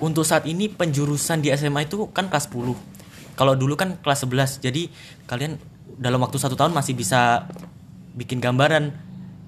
untuk 0.00 0.24
saat 0.24 0.48
ini 0.48 0.72
penjurusan 0.72 1.44
di 1.44 1.52
SMA 1.52 1.86
itu 1.86 2.08
kan 2.10 2.32
kelas 2.32 2.48
10 2.48 3.00
kalau 3.40 3.56
dulu 3.56 3.72
kan 3.72 3.96
kelas 4.00 4.28
11 4.28 4.60
jadi 4.60 4.92
kalian 5.24 5.56
dalam 5.96 6.20
waktu 6.20 6.36
satu 6.36 6.56
tahun 6.56 6.76
masih 6.76 6.92
bisa 6.92 7.48
bikin 8.16 8.36
gambaran 8.36 8.92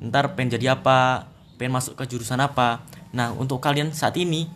ntar 0.03 0.35
pengen 0.35 0.59
jadi 0.59 0.75
apa? 0.75 1.31
Pengen 1.57 1.79
masuk 1.79 1.95
ke 1.95 2.05
jurusan 2.11 2.43
apa? 2.43 2.83
Nah 3.15 3.31
untuk 3.31 3.62
kalian 3.62 3.95
saat 3.95 4.19
ini 4.19 4.51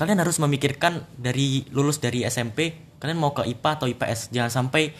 kalian 0.00 0.20
harus 0.20 0.40
memikirkan 0.40 1.04
dari 1.16 1.64
lulus 1.72 2.00
dari 2.00 2.24
SMP 2.24 2.76
kalian 2.96 3.20
mau 3.20 3.36
ke 3.36 3.44
IPA 3.44 3.70
atau 3.76 3.86
IPS 3.88 4.32
jangan 4.32 4.52
sampai 4.52 4.96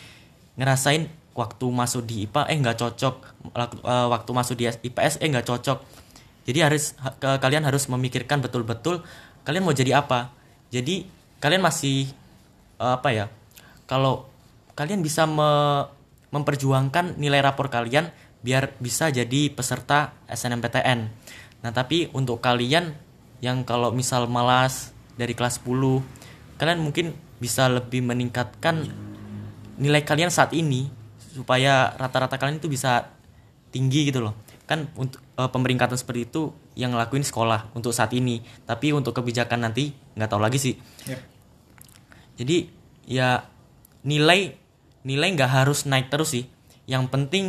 ngerasain 0.60 1.08
waktu 1.36 1.66
masuk 1.68 2.04
di 2.04 2.28
IPA 2.28 2.42
eh 2.52 2.56
nggak 2.60 2.76
cocok. 2.80 3.14
Eh, 3.56 4.06
waktu 4.12 4.30
masuk 4.32 4.54
di 4.56 4.68
IPS 4.68 5.20
eh 5.20 5.28
nggak 5.28 5.46
cocok. 5.48 5.78
Jadi 6.46 6.58
harus 6.62 6.94
kalian 7.20 7.66
harus 7.66 7.90
memikirkan 7.90 8.38
betul-betul 8.44 9.02
kalian 9.44 9.64
mau 9.64 9.76
jadi 9.76 10.00
apa. 10.00 10.32
Jadi 10.72 11.08
kalian 11.40 11.64
masih 11.64 12.08
eh, 12.80 12.92
apa 12.92 13.08
ya 13.12 13.26
kalau 13.88 14.28
kalian 14.76 15.00
bisa 15.00 15.24
me- 15.24 15.88
memperjuangkan 16.34 17.16
nilai 17.16 17.40
rapor 17.40 17.72
kalian 17.72 18.12
biar 18.46 18.78
bisa 18.78 19.10
jadi 19.10 19.50
peserta 19.50 20.14
SNMPTN 20.30 21.10
nah 21.66 21.74
tapi 21.74 22.06
untuk 22.14 22.38
kalian 22.38 22.94
yang 23.42 23.66
kalau 23.66 23.90
misal 23.90 24.30
malas 24.30 24.94
dari 25.18 25.34
kelas 25.34 25.58
10 25.66 26.62
kalian 26.62 26.78
mungkin 26.78 27.18
bisa 27.36 27.66
lebih 27.66 28.00
meningkatkan 28.06 28.86
nilai 29.76 30.02
kalian 30.02 30.32
saat 30.32 30.56
ini 30.56 30.88
supaya 31.36 31.92
rata-rata 32.00 32.40
kalian 32.40 32.58
itu 32.58 32.68
bisa 32.72 33.12
tinggi 33.68 34.08
gitu 34.08 34.24
loh. 34.24 34.34
Kan 34.64 34.88
untuk 34.96 35.20
eh, 35.36 35.50
pemeringkatan 35.52 36.00
seperti 36.00 36.32
itu 36.32 36.50
yang 36.74 36.96
ngelakuin 36.96 37.22
sekolah 37.22 37.72
untuk 37.76 37.92
saat 37.92 38.16
ini. 38.16 38.40
Tapi 38.64 38.96
untuk 38.96 39.12
kebijakan 39.12 39.68
nanti 39.68 39.92
nggak 40.16 40.28
tahu 40.32 40.40
lagi 40.40 40.58
sih. 40.58 40.74
Yep. 41.06 41.20
jadi 42.36 42.56
ya 43.08 43.48
nilai 44.04 44.52
nilai 45.08 45.28
nggak 45.36 45.52
harus 45.52 45.84
naik 45.84 46.08
terus 46.08 46.32
sih. 46.32 46.48
Yang 46.88 47.04
penting 47.12 47.44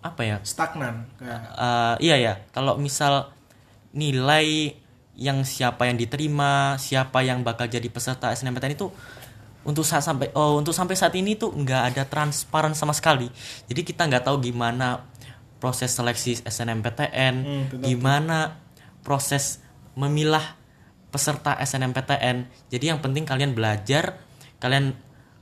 apa 0.00 0.22
ya? 0.22 0.36
Stagnan 0.42 1.06
kayak 1.16 1.40
Eh, 1.54 1.94
iya 2.04 2.16
ya 2.16 2.34
kalau 2.50 2.76
misal 2.76 3.34
nilai 3.90 4.76
yang 5.18 5.42
siapa 5.42 5.90
yang 5.90 5.98
diterima 5.98 6.78
siapa 6.78 7.26
yang 7.26 7.42
bakal 7.42 7.66
jadi 7.66 7.90
peserta 7.90 8.30
SNMPTN 8.30 8.78
itu 8.78 8.86
untuk 9.66 9.82
saat 9.82 10.06
sampai 10.06 10.30
oh 10.32 10.54
untuk 10.54 10.70
sampai 10.70 10.94
saat 10.94 11.12
ini 11.18 11.34
tuh 11.34 11.50
nggak 11.50 11.82
ada 11.92 12.02
transparan 12.06 12.72
sama 12.72 12.94
sekali. 12.94 13.26
Jadi 13.66 13.80
kita 13.82 14.06
nggak 14.06 14.24
tahu 14.24 14.38
gimana 14.40 15.02
proses 15.58 15.90
seleksi 15.90 16.38
SNMPTN 16.46 17.34
Hmm, 17.42 17.62
betul. 17.66 17.82
gimana 17.82 18.62
proses 19.02 19.58
memilah 19.98 20.54
peserta 21.10 21.58
SNMPTN 21.58 22.46
jadi 22.70 22.94
yang 22.94 23.02
penting 23.02 23.26
kalian 23.26 23.58
belajar 23.58 24.22
kalian 24.62 24.94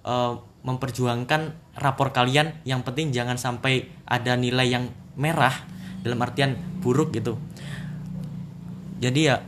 eh, 0.06 0.32
memperjuangkan 0.62 1.74
rapor 1.82 2.14
kalian. 2.14 2.62
Yang 2.62 2.80
penting 2.86 3.10
jangan 3.10 3.36
sampai 3.36 3.90
ada 4.06 4.38
nilai 4.38 4.70
yang 4.70 4.84
merah 5.18 5.54
dalam 6.06 6.22
artian 6.22 6.54
buruk 6.80 7.10
gitu. 7.12 7.34
Jadi 9.02 9.20
ya 9.28 9.42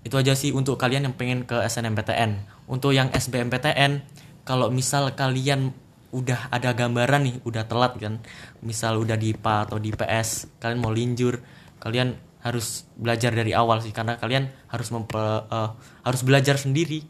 itu 0.00 0.16
aja 0.16 0.32
sih 0.32 0.50
untuk 0.50 0.80
kalian 0.80 1.06
yang 1.06 1.14
pengen 1.16 1.44
ke 1.44 1.54
SNMPTN 1.60 2.64
untuk 2.66 2.96
yang 2.96 3.12
SBMPTN 3.12 4.00
kalau 4.48 4.72
misal 4.72 5.12
kalian 5.12 5.76
udah 6.10 6.50
ada 6.50 6.74
gambaran 6.74 7.22
nih 7.28 7.36
udah 7.46 7.68
telat 7.70 7.94
kan 8.00 8.18
misal 8.64 8.98
udah 8.98 9.14
di 9.14 9.30
IPA 9.30 9.56
atau 9.70 9.78
di 9.78 9.94
PS 9.94 10.58
kalian 10.58 10.80
mau 10.82 10.90
linjur 10.90 11.38
kalian 11.78 12.18
harus 12.40 12.88
belajar 12.96 13.30
dari 13.36 13.52
awal 13.52 13.84
sih 13.84 13.92
karena 13.92 14.16
kalian 14.16 14.48
harus 14.72 14.88
mempe- 14.90 15.44
eh, 15.46 15.70
harus 16.02 16.22
belajar 16.24 16.56
sendiri 16.56 17.04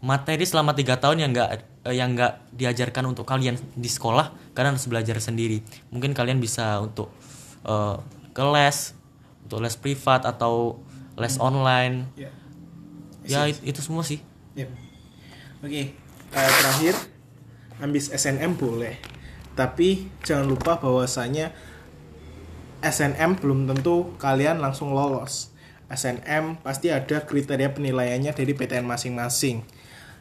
materi 0.00 0.44
selama 0.44 0.76
tiga 0.76 1.00
tahun 1.00 1.24
yang 1.24 1.30
nggak 1.32 1.50
eh, 1.88 1.94
yang 1.96 2.12
nggak 2.12 2.52
diajarkan 2.52 3.04
untuk 3.08 3.24
kalian 3.24 3.56
di 3.74 3.88
sekolah 3.88 4.32
kalian 4.52 4.76
harus 4.76 4.88
belajar 4.88 5.16
sendiri 5.18 5.60
mungkin 5.88 6.12
kalian 6.12 6.38
bisa 6.38 6.80
untuk 6.80 7.08
eh, 7.64 7.96
ke 8.32 8.42
les 8.52 8.92
untuk 9.48 9.58
les 9.64 9.74
privat 9.74 10.26
atau 10.28 10.80
les 11.16 11.34
online 11.40 12.12
ya. 12.12 12.28
ya 13.24 13.40
it- 13.48 13.64
itu 13.64 13.80
semua 13.80 14.04
sih 14.04 14.20
Yep. 14.56 14.72
Oke, 15.68 15.92
eh, 16.32 16.50
terakhir 16.60 16.96
ambis 17.76 18.08
SNM 18.08 18.56
boleh, 18.56 18.96
tapi 19.52 20.08
jangan 20.24 20.48
lupa 20.48 20.80
bahwasanya 20.80 21.52
SNM 22.80 23.36
belum 23.36 23.68
tentu 23.68 24.16
kalian 24.16 24.64
langsung 24.64 24.96
lolos. 24.96 25.52
SNM 25.86 26.64
pasti 26.64 26.88
ada 26.88 27.22
kriteria 27.22 27.68
penilaiannya 27.72 28.32
dari 28.32 28.52
PTN 28.56 28.88
masing-masing. 28.88 29.60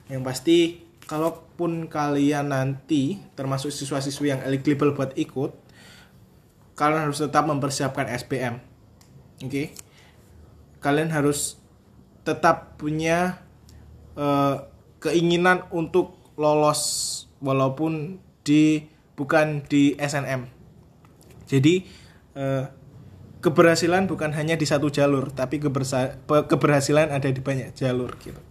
Yang 0.09 0.21
pasti 0.21 0.57
kalaupun 1.05 1.85
kalian 1.89 2.49
nanti 2.49 3.21
termasuk 3.37 3.69
siswa-siswi 3.69 4.33
yang 4.33 4.41
eligible 4.45 4.93
buat 4.93 5.13
ikut, 5.17 5.53
kalian 6.77 7.09
harus 7.09 7.21
tetap 7.21 7.45
mempersiapkan 7.45 8.09
SPM. 8.09 8.61
Oke. 9.41 9.73
Kalian 10.81 11.09
harus 11.09 11.57
tetap 12.25 12.77
punya 12.77 13.41
eh, 14.17 14.55
keinginan 15.01 15.65
untuk 15.69 16.17
lolos 16.35 16.81
walaupun 17.39 18.17
di 18.45 18.85
bukan 19.15 19.63
di 19.65 19.95
SNM. 19.97 20.49
Jadi 21.45 21.85
eh, 22.35 22.65
keberhasilan 23.45 24.09
bukan 24.09 24.33
hanya 24.33 24.57
di 24.57 24.65
satu 24.65 24.89
jalur, 24.89 25.29
tapi 25.29 25.61
keberhasilan 26.25 27.13
ada 27.13 27.29
di 27.29 27.41
banyak 27.41 27.77
jalur 27.77 28.17
gitu. 28.17 28.41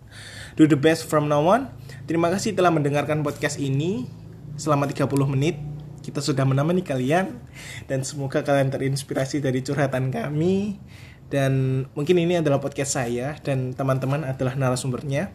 Do 0.54 0.66
the 0.66 0.78
best 0.78 1.06
from 1.06 1.26
now 1.30 1.42
on. 1.46 1.70
Terima 2.04 2.30
kasih 2.30 2.54
telah 2.54 2.70
mendengarkan 2.70 3.22
podcast 3.22 3.58
ini 3.58 4.06
selama 4.54 4.86
30 4.86 5.06
menit. 5.30 5.58
Kita 6.04 6.20
sudah 6.20 6.44
menemani 6.44 6.84
kalian 6.84 7.32
dan 7.88 8.04
semoga 8.04 8.44
kalian 8.44 8.68
terinspirasi 8.68 9.40
dari 9.40 9.64
curhatan 9.64 10.12
kami 10.12 10.76
dan 11.32 11.84
mungkin 11.96 12.20
ini 12.20 12.44
adalah 12.44 12.60
podcast 12.60 13.00
saya 13.00 13.40
dan 13.40 13.72
teman-teman 13.72 14.22
adalah 14.22 14.52
narasumbernya. 14.52 15.32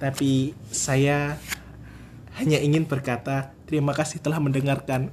Tapi 0.00 0.56
saya 0.72 1.36
hanya 2.40 2.60
ingin 2.60 2.88
berkata 2.88 3.52
terima 3.68 3.92
kasih 3.92 4.20
telah 4.24 4.40
mendengarkan. 4.40 5.12